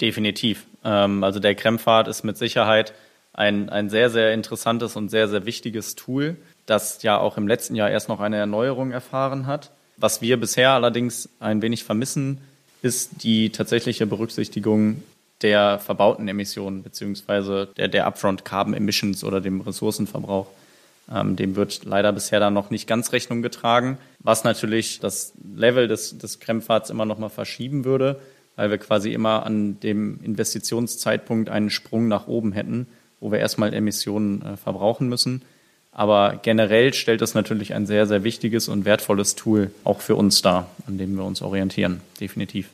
Definitiv. 0.00 0.66
Ähm, 0.84 1.24
also 1.24 1.40
der 1.40 1.54
Krempfad 1.56 2.06
ist 2.08 2.22
mit 2.22 2.38
Sicherheit 2.38 2.94
ein, 3.32 3.68
ein 3.68 3.90
sehr, 3.90 4.10
sehr 4.10 4.32
interessantes 4.34 4.96
und 4.96 5.10
sehr, 5.10 5.28
sehr 5.28 5.44
wichtiges 5.44 5.94
Tool, 5.94 6.36
das 6.66 7.02
ja 7.02 7.18
auch 7.18 7.36
im 7.36 7.48
letzten 7.48 7.74
Jahr 7.74 7.90
erst 7.90 8.08
noch 8.08 8.20
eine 8.20 8.36
Erneuerung 8.36 8.90
erfahren 8.92 9.46
hat. 9.46 9.70
Was 9.96 10.22
wir 10.22 10.38
bisher 10.38 10.70
allerdings 10.70 11.28
ein 11.40 11.60
wenig 11.60 11.84
vermissen, 11.84 12.38
ist 12.82 13.22
die 13.24 13.50
tatsächliche 13.50 14.06
Berücksichtigung 14.06 15.02
der 15.42 15.78
verbauten 15.78 16.26
Emissionen 16.28 16.82
beziehungsweise 16.82 17.68
der, 17.76 17.88
der 17.88 18.06
Upfront 18.06 18.44
Carbon 18.44 18.74
Emissions 18.74 19.24
oder 19.24 19.40
dem 19.40 19.60
Ressourcenverbrauch. 19.60 20.48
Ähm, 21.12 21.36
dem 21.36 21.56
wird 21.56 21.84
leider 21.84 22.12
bisher 22.12 22.40
dann 22.40 22.54
noch 22.54 22.70
nicht 22.70 22.86
ganz 22.86 23.12
Rechnung 23.12 23.40
getragen, 23.40 23.98
was 24.18 24.44
natürlich 24.44 25.00
das 25.00 25.32
Level 25.56 25.88
des, 25.88 26.18
des 26.18 26.38
Krempfahrts 26.38 26.90
immer 26.90 27.06
noch 27.06 27.18
mal 27.18 27.30
verschieben 27.30 27.84
würde, 27.84 28.20
weil 28.56 28.70
wir 28.70 28.78
quasi 28.78 29.12
immer 29.12 29.46
an 29.46 29.80
dem 29.80 30.20
Investitionszeitpunkt 30.22 31.48
einen 31.48 31.70
Sprung 31.70 32.08
nach 32.08 32.26
oben 32.26 32.52
hätten, 32.52 32.86
wo 33.20 33.32
wir 33.32 33.38
erstmal 33.38 33.72
Emissionen 33.72 34.42
äh, 34.42 34.56
verbrauchen 34.56 35.08
müssen. 35.08 35.42
Aber 35.92 36.38
generell 36.42 36.92
stellt 36.92 37.22
das 37.22 37.34
natürlich 37.34 37.74
ein 37.74 37.86
sehr, 37.86 38.06
sehr 38.06 38.22
wichtiges 38.22 38.68
und 38.68 38.84
wertvolles 38.84 39.34
Tool 39.34 39.70
auch 39.84 40.00
für 40.00 40.14
uns 40.14 40.42
dar, 40.42 40.68
an 40.86 40.98
dem 40.98 41.16
wir 41.16 41.24
uns 41.24 41.40
orientieren, 41.40 42.02
definitiv. 42.20 42.68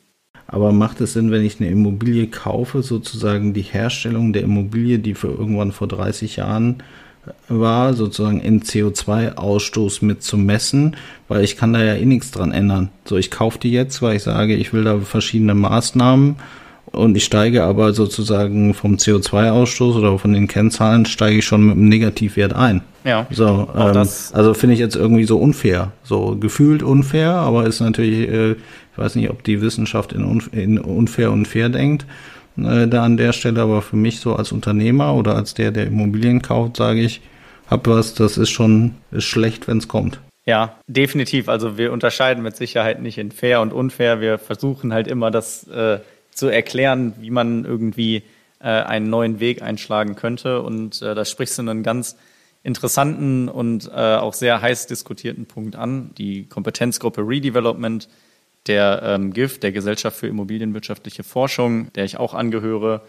Aber 0.47 0.73
macht 0.73 1.01
es 1.01 1.15
Sinn, 1.15 1.31
wenn 1.31 1.45
ich 1.45 1.61
eine 1.61 1.71
Immobilie 1.71 2.27
kaufe, 2.27 2.83
sozusagen 2.83 3.55
die 3.55 3.63
Herstellung 3.63 4.33
der 4.33 4.43
Immobilie, 4.43 4.99
die 4.99 5.15
für 5.15 5.29
irgendwann 5.29 5.73
vor 5.73 5.89
30 5.89 6.37
Jahren 6.37 6.83
war, 7.49 7.95
sozusagen 7.95 8.41
in 8.41 8.63
CO2-Ausstoß 8.63 10.05
mit 10.05 10.23
zu 10.23 10.37
messen, 10.37 10.97
weil 11.29 11.43
ich 11.43 11.57
kann 11.57 11.73
da 11.73 11.83
ja 11.83 11.95
eh 11.95 12.05
nichts 12.05 12.31
dran 12.31 12.53
ändern. 12.53 12.91
So, 13.07 13.17
ich 13.17 13.31
kaufe 13.31 13.59
die 13.59 13.71
jetzt, 13.71 14.03
weil 14.03 14.17
ich 14.17 14.23
sage, 14.23 14.55
ich 14.55 14.73
will 14.73 14.85
da 14.85 14.99
verschiedene 15.01 15.55
Maßnahmen 15.55 16.37
und 16.93 17.17
ich 17.17 17.25
steige 17.25 17.65
aber 17.65 17.93
sozusagen 17.93 18.75
vom 18.75 18.97
CO2-Ausstoß 18.97 19.97
oder 19.97 20.19
von 20.19 20.33
den 20.33 20.49
Kennzahlen 20.49 21.07
steige 21.07 21.39
ich 21.39 21.45
schon 21.45 21.67
mit 21.67 21.77
einem 21.77 21.89
Negativwert 21.89 22.55
ein. 22.55 22.83
Ja. 23.05 23.27
So, 23.31 23.69
ähm, 23.77 24.09
also 24.33 24.55
finde 24.55 24.75
ich 24.75 24.81
jetzt 24.81 24.97
irgendwie 24.97 25.25
so 25.25 25.39
unfair, 25.39 25.93
so 26.03 26.37
gefühlt 26.39 26.83
unfair, 26.83 27.33
aber 27.33 27.67
ist 27.67 27.81
natürlich 27.81 28.29
äh, 28.29 28.57
ich 28.95 28.99
weiß 28.99 29.17
nicht, 29.17 29.31
ob 29.31 29.43
die 29.43 29.61
Wissenschaft 29.61 30.13
in, 30.13 30.41
in 30.53 30.79
unfair 30.79 31.33
und 31.33 31.49
fair 31.49 31.69
denkt 31.69 32.07
äh, 32.57 32.87
da 32.87 33.03
an 33.03 33.17
der 33.17 33.33
Stelle, 33.33 33.61
aber 33.61 33.83
für 33.83 33.97
mich 33.97 34.21
so 34.21 34.37
als 34.37 34.53
Unternehmer 34.53 35.15
oder 35.15 35.35
als 35.35 35.55
der, 35.55 35.73
der 35.73 35.87
Immobilien 35.87 36.43
kauft, 36.43 36.77
sage 36.77 37.01
ich, 37.01 37.21
hab 37.67 37.89
was, 37.89 38.15
das 38.15 38.39
ist 38.39 38.51
schon 38.51 38.95
ist 39.11 39.25
schlecht, 39.25 39.67
wenn 39.67 39.79
es 39.79 39.89
kommt. 39.89 40.21
Ja, 40.47 40.77
definitiv. 40.87 41.49
Also 41.49 41.77
wir 41.77 41.93
unterscheiden 41.93 42.43
mit 42.43 42.55
Sicherheit 42.55 43.03
nicht 43.03 43.19
in 43.19 43.33
fair 43.33 43.63
und 43.63 43.73
unfair. 43.73 44.21
Wir 44.21 44.39
versuchen 44.39 44.93
halt 44.93 45.09
immer 45.09 45.31
das 45.31 45.67
äh, 45.69 45.99
zu 46.35 46.49
erklären, 46.49 47.15
wie 47.19 47.31
man 47.31 47.65
irgendwie 47.65 48.23
äh, 48.61 48.69
einen 48.69 49.11
neuen 49.11 49.41
Weg 49.41 49.63
einschlagen 49.63 50.17
könnte. 50.17 50.63
Und 50.63 51.03
äh, 51.03 51.15
da 51.15 51.25
sprichst 51.25 51.59
du 51.59 51.63
einen 51.63 51.83
ganz 51.83 52.17
interessanten 52.63 53.49
und 53.49 53.89
äh, 53.89 54.17
auch 54.17 54.33
sehr 54.33 54.61
heiß 54.63 54.87
diskutierten 54.87 55.47
Punkt 55.47 55.77
an. 55.77 56.11
Die 56.17 56.47
Kompetenzgruppe 56.47 57.21
Redevelopment 57.21 58.09
der 58.67 59.03
ähm, 59.05 59.33
GIF, 59.33 59.61
der 59.61 59.73
Gesellschaft 59.73 60.17
für 60.17 60.27
Immobilienwirtschaftliche 60.27 61.23
Forschung, 61.23 61.93
der 61.93 62.05
ich 62.05 62.17
auch 62.17 62.33
angehöre. 62.33 63.03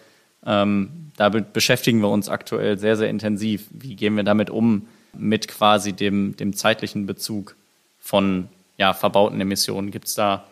Ähm, 0.45 1.11
damit 1.15 1.53
beschäftigen 1.53 2.01
wir 2.01 2.09
uns 2.09 2.27
aktuell 2.27 2.77
sehr, 2.77 2.97
sehr 2.97 3.09
intensiv. 3.09 3.67
Wie 3.71 3.95
gehen 3.95 4.15
wir 4.15 4.23
damit 4.23 4.49
um 4.49 4.88
mit 5.17 5.47
quasi 5.47 5.93
dem, 5.93 6.35
dem 6.35 6.53
zeitlichen 6.53 7.05
Bezug 7.05 7.55
von 7.97 8.49
ja, 8.77 8.93
verbauten 8.93 9.39
Emissionen? 9.39 9.91
Gibt 9.91 10.07
es 10.07 10.15
da 10.15 10.45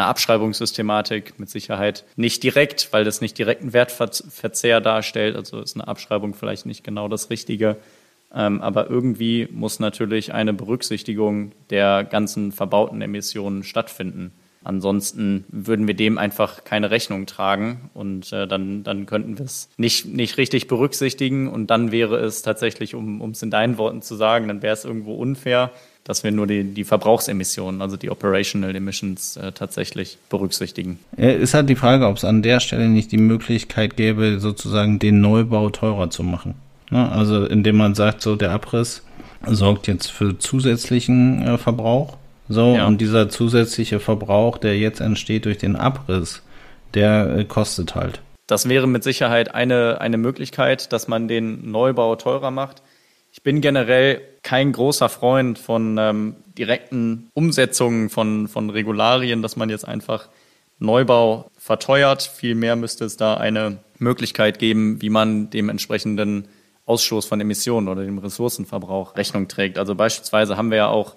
eine 0.00 0.08
Abschreibungssystematik 0.08 1.38
mit 1.38 1.50
Sicherheit 1.50 2.04
nicht 2.16 2.42
direkt, 2.42 2.88
weil 2.92 3.04
das 3.04 3.20
nicht 3.20 3.36
direkten 3.36 3.72
Wertverzehr 3.72 4.80
darstellt. 4.80 5.36
Also 5.36 5.60
ist 5.60 5.76
eine 5.76 5.86
Abschreibung 5.86 6.34
vielleicht 6.34 6.66
nicht 6.66 6.82
genau 6.82 7.08
das 7.08 7.30
Richtige. 7.30 7.76
Ähm, 8.34 8.62
aber 8.62 8.88
irgendwie 8.88 9.48
muss 9.50 9.78
natürlich 9.78 10.32
eine 10.32 10.52
Berücksichtigung 10.52 11.52
der 11.68 12.04
ganzen 12.04 12.52
verbauten 12.52 13.02
Emissionen 13.02 13.62
stattfinden. 13.62 14.32
Ansonsten 14.62 15.44
würden 15.48 15.86
wir 15.86 15.94
dem 15.94 16.18
einfach 16.18 16.64
keine 16.64 16.90
Rechnung 16.90 17.26
tragen 17.26 17.90
und 17.94 18.32
äh, 18.32 18.46
dann, 18.46 18.82
dann 18.82 19.06
könnten 19.06 19.38
wir 19.38 19.46
es 19.46 19.70
nicht, 19.78 20.06
nicht 20.06 20.36
richtig 20.36 20.68
berücksichtigen 20.68 21.48
und 21.48 21.68
dann 21.68 21.92
wäre 21.92 22.18
es 22.18 22.42
tatsächlich, 22.42 22.94
um 22.94 23.30
es 23.30 23.42
in 23.42 23.50
deinen 23.50 23.78
Worten 23.78 24.02
zu 24.02 24.16
sagen, 24.16 24.48
dann 24.48 24.60
wäre 24.62 24.74
es 24.74 24.84
irgendwo 24.84 25.14
unfair, 25.14 25.70
dass 26.04 26.24
wir 26.24 26.32
nur 26.32 26.46
die, 26.46 26.64
die 26.64 26.84
Verbrauchsemissionen, 26.84 27.82
also 27.82 27.96
die 27.96 28.10
Operational 28.10 28.74
Emissions 28.74 29.36
äh, 29.36 29.52
tatsächlich 29.52 30.18
berücksichtigen. 30.28 30.98
Ist 31.16 31.54
halt 31.54 31.68
die 31.68 31.76
Frage, 31.76 32.06
ob 32.06 32.16
es 32.16 32.24
an 32.24 32.42
der 32.42 32.60
Stelle 32.60 32.88
nicht 32.88 33.12
die 33.12 33.18
Möglichkeit 33.18 33.96
gäbe, 33.96 34.40
sozusagen 34.40 34.98
den 34.98 35.20
Neubau 35.20 35.70
teurer 35.70 36.10
zu 36.10 36.22
machen. 36.22 36.54
Ne? 36.90 37.10
Also 37.10 37.44
indem 37.44 37.76
man 37.76 37.94
sagt, 37.94 38.22
so 38.22 38.36
der 38.36 38.50
Abriss 38.50 39.02
sorgt 39.46 39.86
jetzt 39.86 40.10
für 40.10 40.38
zusätzlichen 40.38 41.42
äh, 41.46 41.58
Verbrauch. 41.58 42.16
So, 42.48 42.74
ja. 42.74 42.86
und 42.86 43.00
dieser 43.00 43.28
zusätzliche 43.28 44.00
Verbrauch, 44.00 44.58
der 44.58 44.76
jetzt 44.76 45.00
entsteht 45.00 45.44
durch 45.44 45.58
den 45.58 45.76
Abriss, 45.76 46.42
der 46.94 47.36
äh, 47.38 47.44
kostet 47.44 47.94
halt. 47.94 48.20
Das 48.48 48.68
wäre 48.68 48.88
mit 48.88 49.04
Sicherheit 49.04 49.54
eine, 49.54 50.00
eine 50.00 50.18
Möglichkeit, 50.18 50.92
dass 50.92 51.06
man 51.06 51.28
den 51.28 51.70
Neubau 51.70 52.16
teurer 52.16 52.50
macht. 52.50 52.82
Ich 53.32 53.42
bin 53.42 53.60
generell 53.60 54.20
kein 54.42 54.72
großer 54.72 55.08
Freund 55.08 55.58
von 55.58 55.96
ähm, 55.98 56.36
direkten 56.58 57.30
Umsetzungen 57.34 58.10
von, 58.10 58.48
von 58.48 58.70
Regularien, 58.70 59.42
dass 59.42 59.56
man 59.56 59.70
jetzt 59.70 59.86
einfach 59.86 60.28
Neubau 60.78 61.50
verteuert. 61.56 62.22
Vielmehr 62.22 62.74
müsste 62.74 63.04
es 63.04 63.16
da 63.16 63.34
eine 63.34 63.78
Möglichkeit 63.98 64.58
geben, 64.58 65.00
wie 65.00 65.10
man 65.10 65.50
dem 65.50 65.68
entsprechenden 65.68 66.48
Ausstoß 66.86 67.26
von 67.26 67.40
Emissionen 67.40 67.88
oder 67.88 68.02
dem 68.02 68.18
Ressourcenverbrauch 68.18 69.16
Rechnung 69.16 69.46
trägt. 69.46 69.78
Also 69.78 69.94
beispielsweise 69.94 70.56
haben 70.56 70.70
wir 70.70 70.78
ja 70.78 70.88
auch 70.88 71.16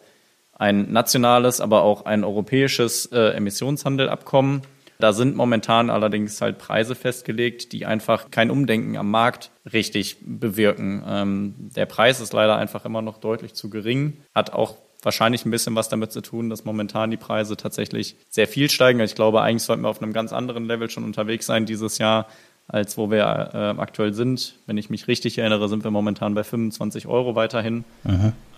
ein 0.54 0.92
nationales, 0.92 1.62
aber 1.62 1.82
auch 1.82 2.06
ein 2.06 2.24
europäisches 2.24 3.08
äh, 3.08 3.30
Emissionshandelabkommen. 3.32 4.62
Da 5.00 5.14
sind 5.14 5.36
momentan 5.36 5.90
allerdings 5.90 6.42
halt 6.42 6.58
Preise 6.58 6.96
festgelegt, 6.96 7.72
die 7.74 7.86
einfach 7.86 8.32
kein 8.32 8.52
Umdenken 8.52 8.98
am 8.98 9.12
Markt 9.12 9.52
richtig 9.72 10.18
bewirken. 10.22 11.04
Ähm, 11.08 11.56
der 11.58 11.86
Preis 11.86 12.20
ist 12.20 12.34
leider 12.34 12.58
einfach 12.58 12.86
immer 12.86 13.02
noch 13.02 13.18
deutlich 13.18 13.54
zu 13.54 13.70
gering, 13.70 14.14
hat 14.34 14.54
auch 14.54 14.78
wahrscheinlich 15.02 15.46
ein 15.46 15.52
bisschen 15.52 15.76
was 15.76 15.90
damit 15.90 16.12
zu 16.12 16.22
tun, 16.22 16.50
dass 16.50 16.66
momentan 16.66 17.12
die 17.12 17.18
Preise 17.18 17.58
tatsächlich 17.58 18.16
sehr 18.30 18.48
viel 18.48 18.70
steigen. 18.70 19.00
Ich 19.02 19.16
glaube, 19.16 19.42
eigentlich 19.42 19.64
sollten 19.64 19.84
wir 19.84 19.90
auf 19.90 20.02
einem 20.02 20.14
ganz 20.14 20.34
anderen 20.34 20.66
Level 20.66 20.90
schon 20.90 21.04
unterwegs 21.04 21.46
sein 21.46 21.66
dieses 21.66 21.98
Jahr, 21.98 22.28
als 22.68 22.98
wo 22.98 23.12
wir 23.12 23.24
äh, 23.54 23.82
aktuell 23.82 24.14
sind. 24.14 24.56
Wenn 24.66 24.78
ich 24.78 24.90
mich 24.90 25.08
richtig 25.08 25.38
erinnere, 25.38 25.68
sind 25.68 25.84
wir 25.84 25.92
momentan 25.92 26.34
bei 26.34 26.44
25 26.44 27.08
Euro 27.08 27.36
weiterhin 27.36 27.84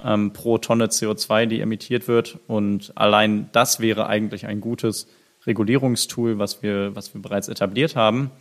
ähm, 0.05 0.31
pro 0.33 0.57
Tonne 0.59 0.87
CO2, 0.87 1.47
die 1.47 1.61
emittiert 1.61 2.07
wird. 2.07 2.37
Und 2.47 2.93
allein 2.95 3.49
das 3.51 3.79
wäre 3.79 4.07
eigentlich 4.07 4.45
ein 4.45 4.61
gutes 4.61 5.07
Regulierungstool, 5.47 6.39
was 6.39 6.63
wir, 6.63 6.95
was 6.95 7.13
wir 7.13 7.21
bereits 7.21 7.47
etabliert 7.47 7.95
haben, 7.95 8.31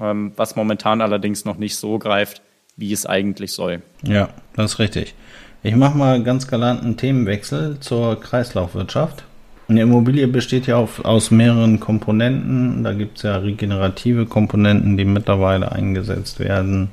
ähm, 0.00 0.32
was 0.36 0.56
momentan 0.56 1.00
allerdings 1.00 1.44
noch 1.44 1.58
nicht 1.58 1.76
so 1.76 1.98
greift, 1.98 2.42
wie 2.76 2.92
es 2.92 3.06
eigentlich 3.06 3.52
soll. 3.52 3.82
Ja, 4.02 4.28
das 4.54 4.72
ist 4.72 4.78
richtig. 4.78 5.14
Ich 5.62 5.74
mache 5.74 5.96
mal 5.96 6.22
ganz 6.22 6.46
galanten 6.46 6.96
Themenwechsel 6.96 7.80
zur 7.80 8.20
Kreislaufwirtschaft. 8.20 9.24
Eine 9.68 9.82
Immobilie 9.82 10.28
besteht 10.28 10.66
ja 10.66 10.76
auf, 10.76 11.04
aus 11.04 11.30
mehreren 11.30 11.80
Komponenten. 11.80 12.84
Da 12.84 12.92
gibt 12.92 13.16
es 13.16 13.24
ja 13.24 13.38
regenerative 13.38 14.26
Komponenten, 14.26 14.96
die 14.96 15.04
mittlerweile 15.04 15.72
eingesetzt 15.72 16.38
werden 16.38 16.90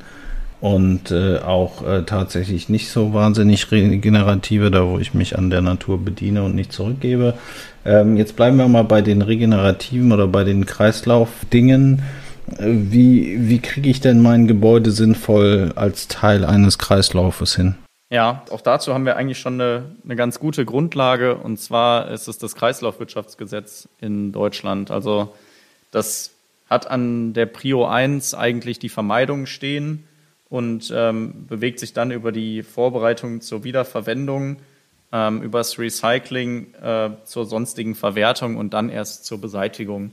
und 0.63 1.11
äh, 1.11 1.39
auch 1.39 1.85
äh, 1.85 2.03
tatsächlich 2.03 2.69
nicht 2.69 2.89
so 2.89 3.13
wahnsinnig 3.13 3.69
regenerative, 3.69 4.71
da 4.71 4.87
wo 4.87 4.97
ich 4.97 5.13
mich 5.13 5.37
an 5.37 5.49
der 5.49 5.59
Natur 5.61 5.97
bediene 5.97 6.41
und 6.41 6.55
nicht 6.55 6.71
zurückgebe. 6.71 7.33
Ähm, 7.83 8.15
jetzt 8.15 8.37
bleiben 8.37 8.55
wir 8.55 8.69
mal 8.69 8.85
bei 8.85 9.01
den 9.01 9.21
regenerativen 9.21 10.13
oder 10.13 10.25
bei 10.25 10.45
den 10.45 10.65
Kreislaufdingen. 10.65 12.03
Äh, 12.57 12.63
wie, 12.65 13.49
wie 13.49 13.59
kriege 13.59 13.89
ich 13.89 13.99
denn 13.99 14.21
mein 14.21 14.47
Gebäude 14.47 14.91
sinnvoll 14.91 15.73
als 15.75 16.07
Teil 16.07 16.45
eines 16.45 16.77
Kreislaufes 16.77 17.57
hin? 17.57 17.75
Ja, 18.09 18.43
auch 18.49 18.61
dazu 18.61 18.93
haben 18.93 19.05
wir 19.05 19.17
eigentlich 19.17 19.39
schon 19.39 19.59
eine, 19.59 19.83
eine 20.05 20.15
ganz 20.15 20.39
gute 20.39 20.63
Grundlage. 20.63 21.35
Und 21.35 21.59
zwar 21.59 22.09
ist 22.09 22.29
es 22.29 22.37
das 22.37 22.55
Kreislaufwirtschaftsgesetz 22.55 23.89
in 23.99 24.31
Deutschland. 24.31 24.91
Also 24.91 25.33
das 25.91 26.31
hat 26.69 26.89
an 26.89 27.33
der 27.33 27.47
Prio 27.47 27.85
1 27.85 28.33
eigentlich 28.33 28.79
die 28.79 28.87
Vermeidung 28.87 29.45
stehen 29.45 30.05
und 30.53 30.93
ähm, 30.95 31.47
bewegt 31.47 31.79
sich 31.79 31.93
dann 31.93 32.11
über 32.11 32.31
die 32.31 32.61
Vorbereitung 32.61 33.41
zur 33.41 33.63
Wiederverwendung, 33.63 34.57
ähm, 35.11 35.41
übers 35.41 35.79
Recycling 35.79 36.75
äh, 36.75 37.09
zur 37.23 37.47
sonstigen 37.47 37.95
Verwertung 37.95 38.55
und 38.57 38.71
dann 38.75 38.89
erst 38.89 39.25
zur 39.25 39.41
Beseitigung. 39.41 40.11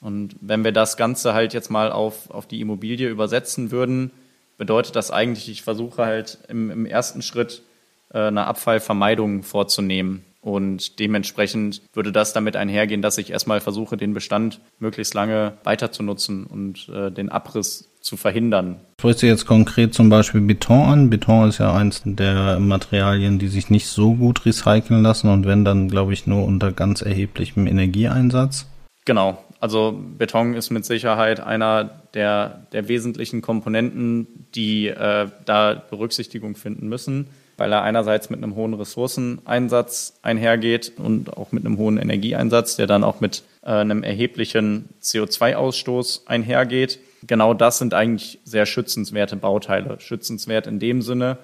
Und 0.00 0.36
wenn 0.40 0.62
wir 0.62 0.70
das 0.70 0.96
Ganze 0.96 1.34
halt 1.34 1.54
jetzt 1.54 1.72
mal 1.72 1.90
auf, 1.90 2.30
auf 2.30 2.46
die 2.46 2.60
Immobilie 2.60 3.08
übersetzen 3.08 3.72
würden, 3.72 4.12
bedeutet 4.58 4.94
das 4.94 5.10
eigentlich, 5.10 5.48
ich 5.48 5.62
versuche 5.62 6.04
halt 6.04 6.38
im, 6.46 6.70
im 6.70 6.86
ersten 6.86 7.20
Schritt 7.20 7.62
äh, 8.10 8.18
eine 8.18 8.46
Abfallvermeidung 8.46 9.42
vorzunehmen. 9.42 10.24
Und 10.44 10.98
dementsprechend 10.98 11.80
würde 11.94 12.12
das 12.12 12.34
damit 12.34 12.54
einhergehen, 12.54 13.00
dass 13.00 13.16
ich 13.16 13.30
erstmal 13.30 13.60
versuche, 13.60 13.96
den 13.96 14.12
Bestand 14.12 14.60
möglichst 14.78 15.14
lange 15.14 15.54
weiter 15.64 15.90
zu 15.90 16.02
nutzen 16.02 16.44
und 16.44 16.86
äh, 16.90 17.10
den 17.10 17.30
Abriss 17.30 17.90
zu 18.02 18.18
verhindern. 18.18 18.76
Sprichst 19.00 19.22
du 19.22 19.26
jetzt 19.26 19.46
konkret 19.46 19.94
zum 19.94 20.10
Beispiel 20.10 20.42
Beton 20.42 20.82
an? 20.82 21.08
Beton 21.08 21.48
ist 21.48 21.58
ja 21.58 21.72
eins 21.72 22.02
der 22.04 22.60
Materialien, 22.60 23.38
die 23.38 23.48
sich 23.48 23.70
nicht 23.70 23.86
so 23.86 24.16
gut 24.16 24.44
recyceln 24.44 25.02
lassen 25.02 25.30
und 25.30 25.46
wenn 25.46 25.64
dann, 25.64 25.88
glaube 25.88 26.12
ich, 26.12 26.26
nur 26.26 26.44
unter 26.44 26.72
ganz 26.72 27.00
erheblichem 27.00 27.66
Energieeinsatz. 27.66 28.66
Genau. 29.06 29.42
Also 29.60 29.98
Beton 30.18 30.52
ist 30.52 30.68
mit 30.68 30.84
Sicherheit 30.84 31.40
einer 31.40 31.84
der, 32.12 32.66
der 32.72 32.86
wesentlichen 32.88 33.40
Komponenten, 33.40 34.26
die 34.54 34.88
äh, 34.88 35.28
da 35.46 35.82
Berücksichtigung 35.88 36.54
finden 36.54 36.86
müssen, 36.86 37.28
weil 37.56 37.72
er 37.72 37.82
einerseits 37.82 38.30
mit 38.30 38.42
einem 38.42 38.54
hohen 38.54 38.74
Ressourceneinsatz 38.74 40.18
einhergeht 40.22 40.92
und 40.96 41.36
auch 41.36 41.52
mit 41.52 41.64
einem 41.64 41.78
hohen 41.78 41.98
Energieeinsatz, 41.98 42.76
der 42.76 42.86
dann 42.86 43.04
auch 43.04 43.20
mit 43.20 43.42
äh, 43.62 43.70
einem 43.70 44.02
erheblichen 44.02 44.88
CO2-Ausstoß 45.02 46.26
einhergeht 46.26 46.98
genau 47.26 47.54
das 47.54 47.78
sind 47.78 47.94
eigentlich 47.94 48.38
sehr 48.44 48.66
schützenswerte 48.66 49.36
Bauteile. 49.36 49.98
Schützenswert 50.00 50.66
in 50.66 50.78
dem 50.78 51.02
Sinne, 51.02 51.38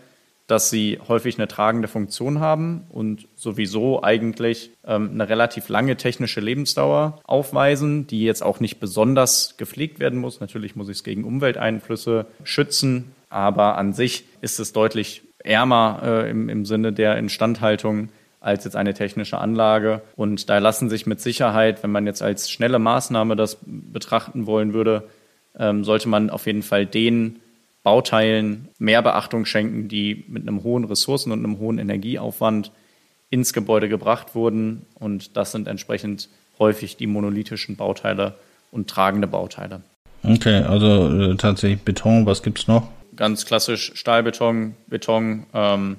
dass 0.46 0.68
sie 0.68 0.98
häufig 1.06 1.38
eine 1.38 1.46
tragende 1.46 1.86
Funktion 1.86 2.40
haben 2.40 2.84
und 2.90 3.28
sowieso 3.36 4.02
eigentlich 4.02 4.70
ähm, 4.84 5.10
eine 5.12 5.28
relativ 5.28 5.68
lange 5.68 5.96
technische 5.96 6.40
Lebensdauer 6.40 7.20
aufweisen, 7.24 8.08
die 8.08 8.24
jetzt 8.24 8.42
auch 8.42 8.58
nicht 8.58 8.80
besonders 8.80 9.56
gepflegt 9.58 10.00
werden 10.00 10.18
muss. 10.18 10.40
Natürlich 10.40 10.74
muss 10.74 10.88
ich 10.88 10.98
es 10.98 11.04
gegen 11.04 11.24
Umwelteinflüsse 11.24 12.26
schützen, 12.42 13.12
aber 13.28 13.78
an 13.78 13.92
sich 13.92 14.24
ist 14.40 14.58
es 14.58 14.72
deutlich 14.72 15.22
ärmer 15.44 16.00
äh, 16.02 16.30
im, 16.30 16.48
im 16.48 16.64
Sinne 16.64 16.92
der 16.92 17.16
Instandhaltung 17.16 18.08
als 18.40 18.64
jetzt 18.64 18.76
eine 18.76 18.94
technische 18.94 19.38
Anlage. 19.38 20.00
Und 20.16 20.48
da 20.48 20.58
lassen 20.58 20.88
sich 20.88 21.06
mit 21.06 21.20
Sicherheit, 21.20 21.82
wenn 21.82 21.92
man 21.92 22.06
jetzt 22.06 22.22
als 22.22 22.50
schnelle 22.50 22.78
Maßnahme 22.78 23.36
das 23.36 23.58
betrachten 23.64 24.46
wollen 24.46 24.72
würde, 24.72 25.04
ähm, 25.58 25.84
sollte 25.84 26.08
man 26.08 26.30
auf 26.30 26.46
jeden 26.46 26.62
Fall 26.62 26.86
den 26.86 27.40
Bauteilen 27.82 28.68
mehr 28.78 29.02
Beachtung 29.02 29.44
schenken, 29.44 29.88
die 29.88 30.24
mit 30.28 30.42
einem 30.42 30.62
hohen 30.62 30.84
Ressourcen- 30.84 31.32
und 31.32 31.44
einem 31.44 31.58
hohen 31.58 31.78
Energieaufwand 31.78 32.72
ins 33.30 33.52
Gebäude 33.52 33.88
gebracht 33.88 34.34
wurden. 34.34 34.86
Und 34.94 35.36
das 35.36 35.52
sind 35.52 35.68
entsprechend 35.68 36.28
häufig 36.58 36.96
die 36.96 37.06
monolithischen 37.06 37.76
Bauteile 37.76 38.34
und 38.70 38.88
tragende 38.88 39.26
Bauteile. 39.26 39.80
Okay, 40.22 40.62
also 40.62 41.08
äh, 41.08 41.36
tatsächlich 41.36 41.80
Beton, 41.80 42.26
was 42.26 42.42
gibt 42.42 42.58
es 42.58 42.68
noch? 42.68 42.88
Ganz 43.16 43.46
klassisch 43.46 43.92
Stahlbeton, 43.94 44.76
Beton, 44.86 45.46
ähm, 45.52 45.96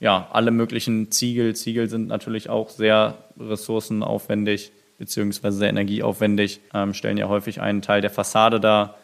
ja, 0.00 0.28
alle 0.32 0.50
möglichen 0.50 1.10
Ziegel. 1.10 1.54
Ziegel 1.54 1.88
sind 1.88 2.08
natürlich 2.08 2.50
auch 2.50 2.70
sehr 2.70 3.18
ressourcenaufwendig 3.38 4.72
beziehungsweise 4.98 5.58
sehr 5.58 5.70
energieaufwendig, 5.70 6.60
ähm, 6.74 6.94
stellen 6.94 7.16
ja 7.16 7.28
häufig 7.28 7.60
einen 7.60 7.82
Teil 7.82 8.00
der 8.00 8.10
Fassade 8.10 8.60
dar. 8.60 8.98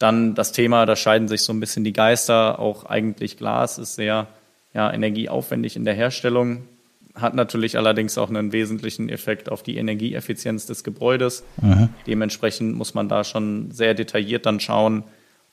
Dann 0.00 0.34
das 0.34 0.50
Thema, 0.50 0.86
da 0.86 0.96
scheiden 0.96 1.28
sich 1.28 1.42
so 1.42 1.52
ein 1.52 1.60
bisschen 1.60 1.84
die 1.84 1.92
Geister. 1.92 2.58
Auch 2.58 2.84
eigentlich 2.84 3.36
Glas 3.36 3.78
ist 3.78 3.94
sehr 3.94 4.26
ja, 4.74 4.92
energieaufwendig 4.92 5.76
in 5.76 5.84
der 5.84 5.94
Herstellung, 5.94 6.66
hat 7.14 7.34
natürlich 7.34 7.76
allerdings 7.76 8.18
auch 8.18 8.28
einen 8.28 8.52
wesentlichen 8.52 9.08
Effekt 9.08 9.50
auf 9.50 9.62
die 9.62 9.76
Energieeffizienz 9.76 10.66
des 10.66 10.84
Gebäudes. 10.84 11.44
Mhm. 11.60 11.90
Dementsprechend 12.06 12.76
muss 12.76 12.94
man 12.94 13.08
da 13.08 13.22
schon 13.22 13.70
sehr 13.70 13.94
detailliert 13.94 14.46
dann 14.46 14.58
schauen, 14.58 15.04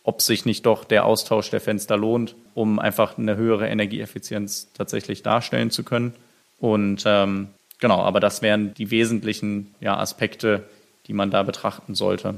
ob 0.08 0.22
sich 0.24 0.46
nicht 0.46 0.66
doch 0.66 0.86
der 0.86 1.06
Austausch 1.06 1.52
der 1.52 1.62
Fenster 1.62 1.98
lohnt, 1.98 2.36
um 2.56 2.80
einfach 2.80 3.20
eine 3.20 3.36
höhere 3.36 3.68
Energieeffizienz 3.68 4.70
tatsächlich 4.74 5.22
darstellen 5.22 5.70
zu 5.70 5.84
können. 5.84 6.16
Und 6.60 7.04
ähm, 7.06 7.50
Genau, 7.80 8.02
aber 8.02 8.20
das 8.20 8.42
wären 8.42 8.74
die 8.74 8.90
wesentlichen 8.92 9.74
ja, 9.80 9.98
Aspekte, 9.98 10.64
die 11.06 11.14
man 11.14 11.30
da 11.30 11.44
betrachten 11.44 11.96
sollte. 11.96 12.36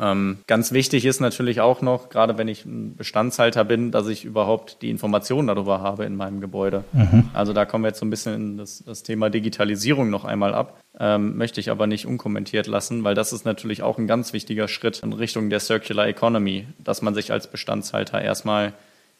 Ähm, 0.00 0.38
ganz 0.46 0.72
wichtig 0.72 1.04
ist 1.04 1.20
natürlich 1.20 1.60
auch 1.60 1.82
noch, 1.82 2.08
gerade 2.08 2.38
wenn 2.38 2.48
ich 2.48 2.64
ein 2.64 2.96
Bestandshalter 2.96 3.64
bin, 3.64 3.90
dass 3.90 4.08
ich 4.08 4.24
überhaupt 4.24 4.82
die 4.82 4.90
Informationen 4.90 5.48
darüber 5.48 5.80
habe 5.80 6.04
in 6.04 6.16
meinem 6.16 6.40
Gebäude. 6.40 6.84
Mhm. 6.92 7.30
Also 7.32 7.52
da 7.52 7.64
kommen 7.64 7.84
wir 7.84 7.88
jetzt 7.88 8.00
so 8.00 8.06
ein 8.06 8.10
bisschen 8.10 8.34
in 8.34 8.56
das, 8.56 8.82
das 8.84 9.02
Thema 9.02 9.30
Digitalisierung 9.30 10.10
noch 10.10 10.24
einmal 10.24 10.54
ab. 10.54 10.80
Ähm, 10.98 11.36
möchte 11.36 11.60
ich 11.60 11.70
aber 11.70 11.86
nicht 11.86 12.06
unkommentiert 12.06 12.66
lassen, 12.66 13.04
weil 13.04 13.14
das 13.14 13.32
ist 13.32 13.44
natürlich 13.44 13.82
auch 13.82 13.98
ein 13.98 14.06
ganz 14.06 14.32
wichtiger 14.32 14.68
Schritt 14.68 15.00
in 15.00 15.12
Richtung 15.12 15.50
der 15.50 15.60
Circular 15.60 16.06
Economy, 16.06 16.66
dass 16.78 17.02
man 17.02 17.14
sich 17.14 17.32
als 17.32 17.48
Bestandshalter 17.48 18.22
erstmal 18.22 18.72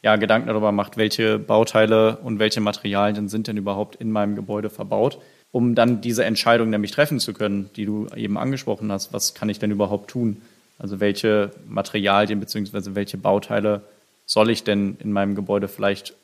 ja, 0.04 0.16
Gedanken 0.16 0.48
darüber 0.48 0.70
macht, 0.70 0.98
welche 0.98 1.38
Bauteile 1.38 2.18
und 2.18 2.38
welche 2.38 2.60
Materialien 2.60 3.28
sind 3.28 3.48
denn 3.48 3.56
überhaupt 3.56 3.96
in 3.96 4.12
meinem 4.12 4.36
Gebäude 4.36 4.68
verbaut, 4.68 5.18
um 5.50 5.74
dann 5.74 6.02
diese 6.02 6.26
Entscheidung 6.26 6.68
nämlich 6.68 6.90
treffen 6.90 7.18
zu 7.18 7.32
können, 7.32 7.70
die 7.74 7.86
du 7.86 8.06
eben 8.14 8.36
angesprochen 8.36 8.92
hast. 8.92 9.14
Was 9.14 9.32
kann 9.32 9.48
ich 9.48 9.58
denn 9.58 9.70
überhaupt 9.70 10.10
tun? 10.10 10.42
Also 10.78 11.00
welche 11.00 11.50
Materialien 11.68 12.40
bzw. 12.40 12.94
welche 12.94 13.16
Bauteile 13.16 13.82
soll 14.26 14.50
ich 14.50 14.64
denn 14.64 14.96
in 15.00 15.12
meinem 15.12 15.34
Gebäude 15.34 15.68
vielleicht 15.68 16.14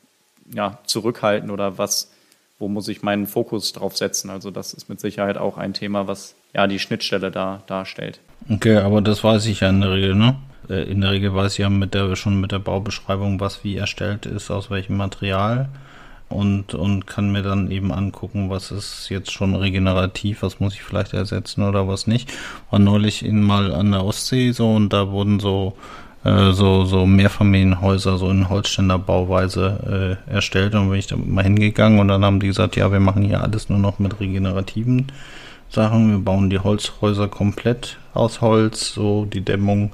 ja, 0.53 0.79
zurückhalten 0.85 1.49
oder 1.51 1.77
was, 1.77 2.11
wo 2.59 2.67
muss 2.67 2.87
ich 2.87 3.03
meinen 3.03 3.27
Fokus 3.27 3.73
drauf 3.73 3.97
setzen? 3.97 4.29
Also 4.29 4.51
das 4.51 4.73
ist 4.73 4.89
mit 4.89 4.99
Sicherheit 4.99 5.37
auch 5.37 5.57
ein 5.57 5.73
Thema, 5.73 6.07
was 6.07 6.35
ja 6.53 6.67
die 6.67 6.79
Schnittstelle 6.79 7.31
da 7.31 7.63
darstellt. 7.67 8.19
Okay, 8.49 8.77
aber 8.77 9.01
das 9.01 9.23
weiß 9.23 9.45
ich 9.45 9.61
ja 9.61 9.69
in 9.69 9.81
der 9.81 9.91
Regel, 9.91 10.15
ne? 10.15 10.35
Äh, 10.69 10.83
in 10.91 11.01
der 11.01 11.11
Regel 11.11 11.33
weiß 11.33 11.53
ich 11.53 11.59
ja 11.59 11.69
mit 11.69 11.93
der, 11.93 12.15
schon 12.15 12.39
mit 12.41 12.51
der 12.51 12.59
Baubeschreibung, 12.59 13.39
was 13.39 13.63
wie 13.63 13.77
erstellt 13.77 14.25
ist, 14.25 14.51
aus 14.51 14.69
welchem 14.69 14.97
Material 14.97 15.69
und, 16.31 16.73
und 16.73 17.07
kann 17.07 17.31
mir 17.31 17.41
dann 17.41 17.69
eben 17.71 17.91
angucken, 17.91 18.49
was 18.49 18.71
ist 18.71 19.09
jetzt 19.09 19.31
schon 19.31 19.55
regenerativ, 19.55 20.41
was 20.41 20.59
muss 20.59 20.73
ich 20.73 20.83
vielleicht 20.83 21.13
ersetzen 21.13 21.63
oder 21.63 21.87
was 21.87 22.07
nicht. 22.07 22.31
War 22.69 22.79
neulich 22.79 23.25
in, 23.25 23.41
mal 23.41 23.73
an 23.73 23.91
der 23.91 24.03
Ostsee 24.03 24.51
so 24.51 24.73
und 24.73 24.93
da 24.93 25.09
wurden 25.11 25.39
so 25.39 25.75
äh, 26.23 26.51
so, 26.51 26.85
so 26.85 27.05
Mehrfamilienhäuser 27.05 28.17
so 28.17 28.29
in 28.29 28.47
Holzständer 28.49 28.99
Bauweise 28.99 30.17
äh, 30.29 30.31
erstellt 30.31 30.75
und 30.75 30.89
bin 30.89 30.99
ich 30.99 31.07
da 31.07 31.15
mal 31.17 31.43
hingegangen 31.43 31.99
und 31.99 32.07
dann 32.07 32.23
haben 32.23 32.39
die 32.39 32.47
gesagt, 32.47 32.75
ja, 32.75 32.91
wir 32.91 32.99
machen 32.99 33.23
hier 33.23 33.41
alles 33.41 33.69
nur 33.69 33.79
noch 33.79 33.99
mit 33.99 34.19
regenerativen 34.19 35.07
Sachen. 35.69 36.11
Wir 36.11 36.19
bauen 36.19 36.49
die 36.49 36.59
Holzhäuser 36.59 37.27
komplett 37.27 37.97
aus 38.13 38.41
Holz, 38.41 38.93
so 38.93 39.25
die 39.25 39.41
Dämmung 39.41 39.91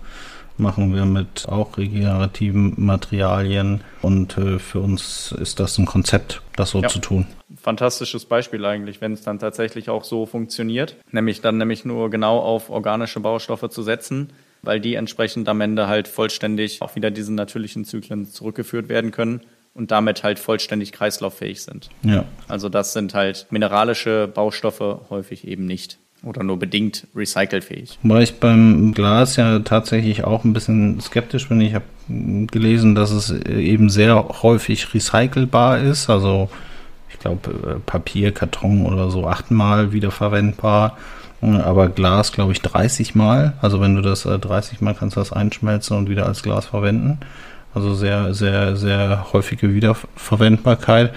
machen 0.58 0.94
wir 0.94 1.06
mit 1.06 1.48
auch 1.48 1.78
regenerativen 1.78 2.74
Materialien 2.78 3.82
und 4.02 4.38
äh, 4.38 4.60
für 4.60 4.80
uns 4.80 5.32
ist 5.32 5.60
das 5.60 5.78
ein 5.78 5.86
Konzept, 5.86 6.42
das 6.56 6.72
so 6.72 6.82
ja. 6.82 6.88
zu 6.88 7.00
tun. 7.00 7.26
Fantastisches 7.62 8.26
Beispiel 8.26 8.66
eigentlich, 8.66 9.02
wenn 9.02 9.14
es 9.14 9.22
dann 9.22 9.40
tatsächlich 9.40 9.90
auch 9.90 10.04
so 10.04 10.26
funktioniert, 10.26 10.96
nämlich 11.12 11.42
dann 11.42 11.58
nämlich 11.58 11.86
nur 11.86 12.10
genau 12.10 12.40
auf 12.40 12.70
organische 12.70 13.20
Baustoffe 13.20 13.70
zu 13.70 13.84
setzen, 13.84 14.32
weil 14.62 14.80
die 14.80 14.96
entsprechend 14.96 15.48
am 15.50 15.62
Ende 15.62 15.88
halt 15.88 16.08
vollständig 16.08 16.82
auch 16.82 16.96
wieder 16.96 17.12
diesen 17.12 17.36
natürlichen 17.36 17.86
Zyklen 17.86 18.26
zurückgeführt 18.26 18.90
werden 18.90 19.12
können 19.12 19.42
und 19.74 19.92
damit 19.92 20.24
halt 20.24 20.40
vollständig 20.40 20.92
kreislauffähig 20.92 21.62
sind. 21.62 21.90
Ja. 22.02 22.26
Also 22.48 22.68
das 22.68 22.94
sind 22.94 23.14
halt 23.14 23.48
mineralische 23.52 24.28
Baustoffe 24.28 25.02
häufig 25.10 25.48
eben 25.48 25.66
nicht 25.66 26.00
oder 26.24 26.44
nur 26.44 26.58
bedingt 26.58 27.08
recycelfähig. 27.16 28.00
Weil 28.04 28.24
ich 28.24 28.40
beim 28.40 28.94
Glas 28.94 29.36
ja 29.36 29.60
tatsächlich 29.60 30.24
auch 30.24 30.44
ein 30.44 30.54
bisschen 30.54 31.00
skeptisch 31.00 31.48
bin. 31.48 31.62
Ich 31.62 31.74
habe 31.74 31.86
gelesen, 32.08 32.96
dass 32.96 33.12
es 33.12 33.32
eben 33.32 33.90
sehr 33.90 34.28
häufig 34.42 34.94
recycelbar 34.94 35.80
ist. 35.80 36.10
Also 36.10 36.50
ich 37.10 37.20
glaube 37.20 37.50
äh, 37.52 37.80
Papier, 37.86 38.32
Karton 38.34 38.86
oder 38.86 39.10
so 39.10 39.28
achtmal 39.28 39.92
wiederverwendbar. 39.92 40.98
Aber 41.40 41.90
Glas, 41.90 42.32
glaube 42.32 42.52
ich, 42.52 42.62
30 42.62 43.14
Mal. 43.14 43.54
Also 43.62 43.80
wenn 43.80 43.96
du 43.96 44.02
das 44.02 44.24
30 44.24 44.82
äh, 44.82 44.84
Mal 44.84 44.96
kannst 44.96 45.16
du 45.16 45.20
das 45.20 45.32
einschmelzen 45.32 45.96
und 45.96 46.10
wieder 46.10 46.26
als 46.26 46.42
Glas 46.42 46.66
verwenden. 46.66 47.20
Also 47.74 47.94
sehr, 47.94 48.34
sehr, 48.34 48.76
sehr 48.76 49.28
häufige 49.34 49.74
Wiederverwendbarkeit. 49.74 51.14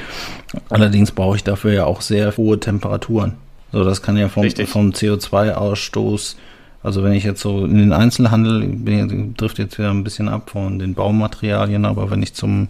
Allerdings 0.68 1.10
brauche 1.10 1.36
ich 1.36 1.44
dafür 1.44 1.72
ja 1.72 1.84
auch 1.86 2.02
sehr 2.02 2.36
hohe 2.36 2.60
Temperaturen. 2.60 3.36
So, 3.72 3.84
das 3.84 4.02
kann 4.02 4.16
ja 4.16 4.28
vom, 4.28 4.50
vom 4.50 4.90
CO2-Ausstoß, 4.90 6.36
also 6.82 7.04
wenn 7.04 7.12
ich 7.12 7.24
jetzt 7.24 7.40
so 7.40 7.64
in 7.64 7.76
den 7.76 7.92
Einzelhandel, 7.92 8.66
bin, 8.66 9.36
trifft 9.36 9.58
jetzt 9.58 9.78
wieder 9.78 9.90
ein 9.90 10.04
bisschen 10.04 10.28
ab 10.28 10.50
von 10.50 10.78
den 10.78 10.94
Baumaterialien, 10.94 11.84
aber 11.84 12.10
wenn 12.10 12.22
ich 12.22 12.34
zum, 12.34 12.68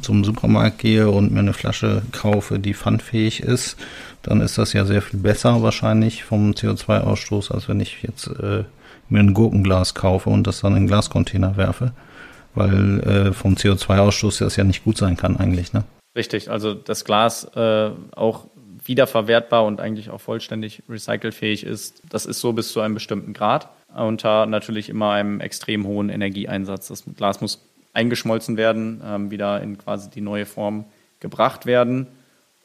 zum 0.00 0.24
Supermarkt 0.24 0.78
gehe 0.78 1.08
und 1.08 1.32
mir 1.32 1.40
eine 1.40 1.52
Flasche 1.52 2.02
kaufe, 2.12 2.58
die 2.58 2.74
pfandfähig 2.74 3.40
ist, 3.40 3.76
dann 4.22 4.40
ist 4.40 4.58
das 4.58 4.72
ja 4.72 4.84
sehr 4.84 5.00
viel 5.00 5.20
besser 5.20 5.62
wahrscheinlich 5.62 6.24
vom 6.24 6.50
CO2-Ausstoß, 6.50 7.52
als 7.52 7.68
wenn 7.68 7.80
ich 7.80 8.02
jetzt 8.02 8.26
äh, 8.26 8.64
mir 9.08 9.20
ein 9.20 9.34
Gurkenglas 9.34 9.94
kaufe 9.94 10.30
und 10.30 10.46
das 10.46 10.60
dann 10.60 10.72
in 10.72 10.78
einen 10.78 10.86
Glascontainer 10.88 11.56
werfe. 11.56 11.92
Weil 12.54 13.00
äh, 13.00 13.32
vom 13.32 13.54
CO2-Ausstoß 13.54 14.40
das 14.40 14.56
ja 14.56 14.64
nicht 14.64 14.84
gut 14.84 14.96
sein 14.96 15.16
kann 15.16 15.36
eigentlich, 15.36 15.72
ne? 15.72 15.84
Richtig, 16.16 16.50
also 16.50 16.72
das 16.72 17.04
Glas 17.04 17.44
äh, 17.54 17.90
auch 18.16 18.46
wiederverwertbar 18.88 19.64
und 19.64 19.80
eigentlich 19.80 20.10
auch 20.10 20.20
vollständig 20.20 20.82
recycelfähig 20.88 21.64
ist. 21.64 22.02
Das 22.08 22.26
ist 22.26 22.40
so 22.40 22.52
bis 22.52 22.72
zu 22.72 22.80
einem 22.80 22.94
bestimmten 22.94 23.32
Grad 23.32 23.68
unter 23.94 24.46
natürlich 24.46 24.88
immer 24.88 25.12
einem 25.12 25.40
extrem 25.40 25.86
hohen 25.86 26.10
Energieeinsatz. 26.10 26.88
Das 26.88 27.04
Glas 27.16 27.40
muss 27.40 27.62
eingeschmolzen 27.92 28.56
werden, 28.56 29.00
ähm, 29.04 29.30
wieder 29.30 29.62
in 29.62 29.78
quasi 29.78 30.10
die 30.10 30.20
neue 30.20 30.46
Form 30.46 30.84
gebracht 31.20 31.66
werden. 31.66 32.06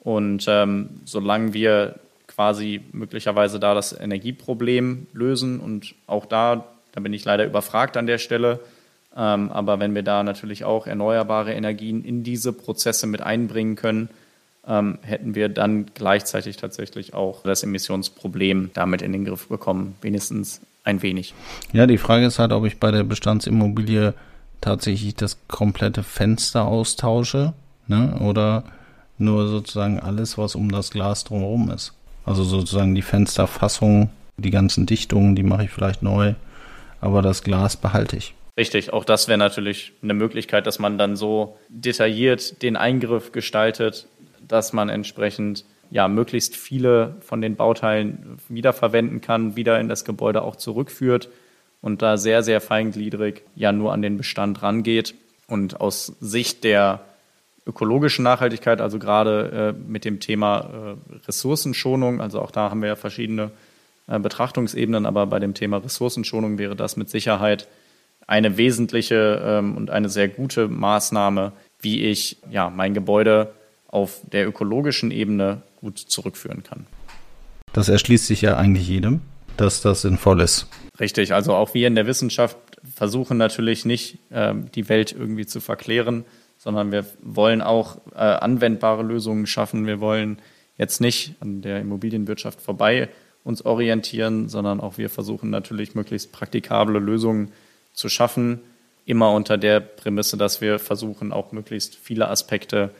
Und 0.02 0.46
ähm, 0.48 1.02
solange 1.06 1.54
wir 1.54 1.96
quasi 2.28 2.82
möglicherweise 2.92 3.60
da 3.60 3.74
das 3.74 3.98
Energieproblem 3.98 5.08
lösen 5.14 5.60
und 5.60 5.96
auch 6.08 6.26
da, 6.26 6.66
da 6.92 7.02
bin 7.02 7.14
ich 7.14 7.24
leider 7.24 7.46
überfragt 7.46 7.98
an 7.98 8.08
der 8.08 8.18
Stelle, 8.18 8.60
ähm, 9.16 9.52
aber 9.52 9.80
wenn 9.80 9.94
wir 9.96 10.04
da 10.04 10.24
natürlich 10.24 10.64
auch 10.64 10.88
erneuerbare 10.88 11.54
Energien 11.54 12.04
in 12.04 12.24
diese 12.24 12.54
Prozesse 12.54 13.08
mit 13.08 13.22
einbringen 13.22 13.76
können, 13.76 14.10
ähm, 14.67 15.00
hätten 15.02 15.36
wir 15.36 15.50
dann 15.50 15.88
gleichzeitig 15.93 16.58
tatsächlich 16.58 17.13
auch 17.13 17.43
das 17.43 17.63
Emissionsproblem 17.63 18.71
damit 18.74 19.02
in 19.02 19.12
den 19.12 19.26
Griff 19.26 19.47
bekommen, 19.47 19.95
wenigstens 20.02 20.62
ein 20.84 21.02
wenig. 21.02 21.34
Ja, 21.74 21.88
die 21.88 21.97
Frage 21.97 22.26
ist 22.26 22.39
halt, 22.39 22.52
ob 22.52 22.65
ich 22.65 22.80
bei 22.80 22.91
der 22.91 23.04
Bestandsimmobilie 23.04 24.13
tatsächlich 24.62 25.15
das 25.15 25.38
komplette 25.47 26.04
Fenster 26.04 26.65
austausche 26.65 27.54
ne? 27.88 28.17
oder 28.19 28.63
nur 29.17 29.47
sozusagen 29.47 30.00
alles, 30.00 30.38
was 30.38 30.56
um 30.56 30.71
das 30.71 30.91
Glas 30.91 31.24
drumherum 31.24 31.71
ist. 31.71 31.93
Also 32.26 32.43
sozusagen 32.43 32.95
die 32.95 33.02
Fensterfassung, 33.02 34.10
die 34.38 34.52
ganzen 34.52 34.86
Dichtungen, 34.86 35.36
die 35.36 35.43
mache 35.43 35.65
ich 35.65 35.71
vielleicht 35.71 36.04
neu, 36.04 36.34
aber 37.00 37.21
das 37.21 37.43
Glas 37.43 37.78
behalte 37.78 38.17
ich. 38.17 38.34
Richtig, 38.58 38.93
auch 38.93 39.06
das 39.06 39.28
wäre 39.28 39.38
natürlich 39.38 39.93
eine 40.04 40.13
Möglichkeit, 40.13 40.67
dass 40.67 40.78
man 40.78 40.97
dann 40.97 41.15
so 41.15 41.58
detailliert 41.69 42.62
den 42.62 42.76
Eingriff 42.76 43.32
gestaltet, 43.32 44.08
dass 44.47 44.73
man 44.73 44.89
entsprechend 44.89 45.65
ja, 45.89 46.08
möglichst 46.08 46.56
viele 46.56 47.15
von 47.21 47.41
den 47.41 47.56
Bauteilen 47.56 48.38
wiederverwenden 48.47 49.21
kann, 49.21 49.56
wieder 49.56 49.80
in 49.80 49.89
das 49.89 50.06
Gebäude 50.06 50.41
auch 50.41 50.56
zurückführt 50.56 51.30
und 51.82 52.01
da 52.01 52.17
sehr, 52.17 52.43
sehr 52.43 52.62
feingliedrig 52.62 53.43
ja 53.56 53.71
nur 53.71 53.91
an 53.91 54.01
den 54.01 54.17
Bestand 54.17 54.63
rangeht. 54.63 55.15
Und 55.47 55.82
aus 55.82 56.15
Sicht 56.21 56.63
der 56.63 57.01
ökologischen 57.65 58.23
Nachhaltigkeit, 58.23 58.80
also 58.80 58.99
gerade 58.99 59.73
äh, 59.75 59.89
mit 59.89 60.06
dem 60.06 60.19
Thema 60.19 60.97
äh, 61.12 61.25
Ressourcenschonung, 61.27 62.21
also 62.21 62.39
auch 62.41 62.51
da 62.51 62.69
haben 62.69 62.82
wir 62.82 62.89
ja 62.89 62.95
verschiedene 62.95 63.51
äh, 64.08 64.17
Betrachtungsebenen, 64.17 65.06
aber 65.06 65.27
bei 65.27 65.39
dem 65.39 65.54
Thema 65.54 65.77
Ressourcenschonung 65.77 66.58
wäre 66.58 66.75
das 66.75 66.95
mit 66.95 67.10
Sicherheit 67.10 67.67
eine 68.27 68.58
wesentliche 68.58 69.41
ähm, 69.43 69.75
und 69.75 69.89
eine 69.89 70.10
sehr 70.10 70.30
gute 70.30 70.67
Maßnahme, 70.67 71.51
wie 71.80 72.04
ich 72.06 72.38
ja 72.49 72.69
mein 72.69 72.93
Gebäude 72.93 73.54
auf 73.91 74.21
der 74.32 74.47
ökologischen 74.47 75.12
Ebene 75.12 75.62
gut 75.80 75.99
zurückführen 75.99 76.63
kann. 76.63 76.88
Das 77.73 77.89
erschließt 77.89 78.27
sich 78.27 78.41
ja 78.41 78.58
eigentlich 78.58 78.88
jedem, 78.88 79.21
dass 79.58 79.82
das 79.82 80.01
sinnvoll 80.01 80.41
ist. 80.41 80.67
Richtig, 80.99 81.34
also 81.34 81.54
auch 81.54 81.73
wir 81.73 81.88
in 81.88 81.95
der 81.95 82.08
Wissenschaft 82.08 82.58
versuchen 82.95 83.38
natürlich 83.38 83.86
nicht, 83.86 84.17
äh, 84.32 84.54
die 84.75 84.89
Welt 84.89 85.12
irgendwie 85.12 85.45
zu 85.45 85.60
verklären, 85.60 86.25
sondern 86.58 86.91
wir 86.91 87.06
wollen 87.21 87.62
auch 87.62 87.97
äh, 88.13 88.19
anwendbare 88.19 89.04
Lösungen 89.04 89.47
schaffen. 89.47 89.88
Wir 89.88 89.99
wollen 89.99 90.39
jetzt 90.77 91.01
nicht 91.01 91.36
an 91.39 91.62
der 91.62 91.80
Immobilienwirtschaft 91.80 92.62
vorbei 92.62 93.10
uns 93.43 93.65
orientieren, 93.65 94.49
sondern 94.49 94.80
auch 94.80 94.97
wir 94.97 95.10
versuchen 95.10 95.49
natürlich 95.49 95.95
möglichst 95.95 96.32
praktikable 96.32 96.99
Lösungen 96.99 97.51
zu 97.93 98.10
schaffen, 98.10 98.62
immer 99.06 99.32
unter 99.34 99.58
der 99.58 99.80
Prämisse, 99.80 100.38
dass 100.38 100.62
wir 100.62 100.77
versuchen, 100.77 101.32
auch 101.32 101.51
möglichst 101.51 101.95
viele 101.95 102.30
Aspekte 102.30 102.91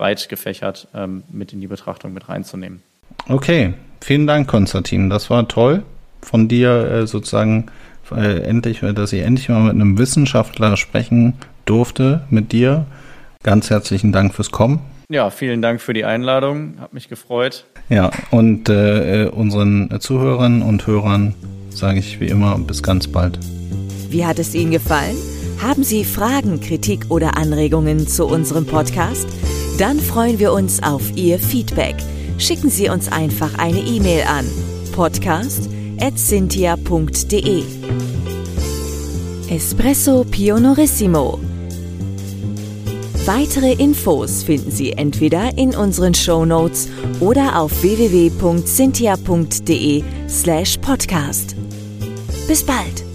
breit 0.00 0.30
gefächert 0.30 0.88
ähm, 0.94 1.24
mit 1.30 1.52
in 1.52 1.60
die 1.60 1.66
Betrachtung 1.66 2.14
mit 2.14 2.30
reinzunehmen. 2.30 2.82
Okay, 3.28 3.74
vielen 4.00 4.26
Dank, 4.26 4.48
Konstantin. 4.48 5.10
Das 5.10 5.28
war 5.28 5.46
toll 5.46 5.82
von 6.22 6.48
dir 6.48 6.90
äh, 6.90 7.06
sozusagen 7.06 7.66
äh, 8.10 8.40
endlich, 8.40 8.80
dass 8.80 9.12
ich 9.12 9.22
endlich 9.22 9.50
mal 9.50 9.60
mit 9.60 9.74
einem 9.74 9.98
Wissenschaftler 9.98 10.78
sprechen 10.78 11.34
durfte 11.66 12.22
mit 12.30 12.52
dir. 12.52 12.86
Ganz 13.42 13.68
herzlichen 13.68 14.10
Dank 14.10 14.34
fürs 14.34 14.50
Kommen. 14.50 14.80
Ja, 15.10 15.28
vielen 15.28 15.60
Dank 15.60 15.82
für 15.82 15.92
die 15.92 16.06
Einladung. 16.06 16.76
Hat 16.80 16.94
mich 16.94 17.08
gefreut. 17.08 17.66
Ja, 17.90 18.10
und 18.30 18.70
äh, 18.70 19.28
unseren 19.30 20.00
Zuhörern 20.00 20.62
und 20.62 20.86
Hörern 20.86 21.34
sage 21.68 21.98
ich 21.98 22.20
wie 22.20 22.28
immer 22.28 22.58
bis 22.58 22.82
ganz 22.82 23.06
bald. 23.06 23.38
Wie 24.08 24.24
hat 24.24 24.38
es 24.38 24.54
Ihnen 24.54 24.70
gefallen? 24.70 25.16
Haben 25.60 25.84
Sie 25.84 26.04
Fragen, 26.04 26.60
Kritik 26.60 27.10
oder 27.10 27.36
Anregungen 27.36 28.08
zu 28.08 28.26
unserem 28.26 28.66
Podcast? 28.66 29.28
Dann 29.80 29.98
freuen 29.98 30.38
wir 30.38 30.52
uns 30.52 30.80
auf 30.82 31.16
Ihr 31.16 31.38
Feedback. 31.38 31.96
Schicken 32.36 32.68
Sie 32.68 32.90
uns 32.90 33.10
einfach 33.10 33.56
eine 33.56 33.80
E-Mail 33.80 34.24
an 34.24 34.44
podcast.cynthia.de. 34.92 37.62
Espresso 39.48 40.26
Pionorissimo. 40.30 41.40
Weitere 43.24 43.72
Infos 43.72 44.42
finden 44.42 44.70
Sie 44.70 44.92
entweder 44.92 45.56
in 45.56 45.74
unseren 45.74 46.12
Show 46.12 46.44
Notes 46.44 46.86
oder 47.20 47.58
auf 47.58 47.82
www.cynthia.de 47.82 50.04
slash 50.28 50.76
podcast. 50.76 51.56
Bis 52.46 52.62
bald! 52.62 53.09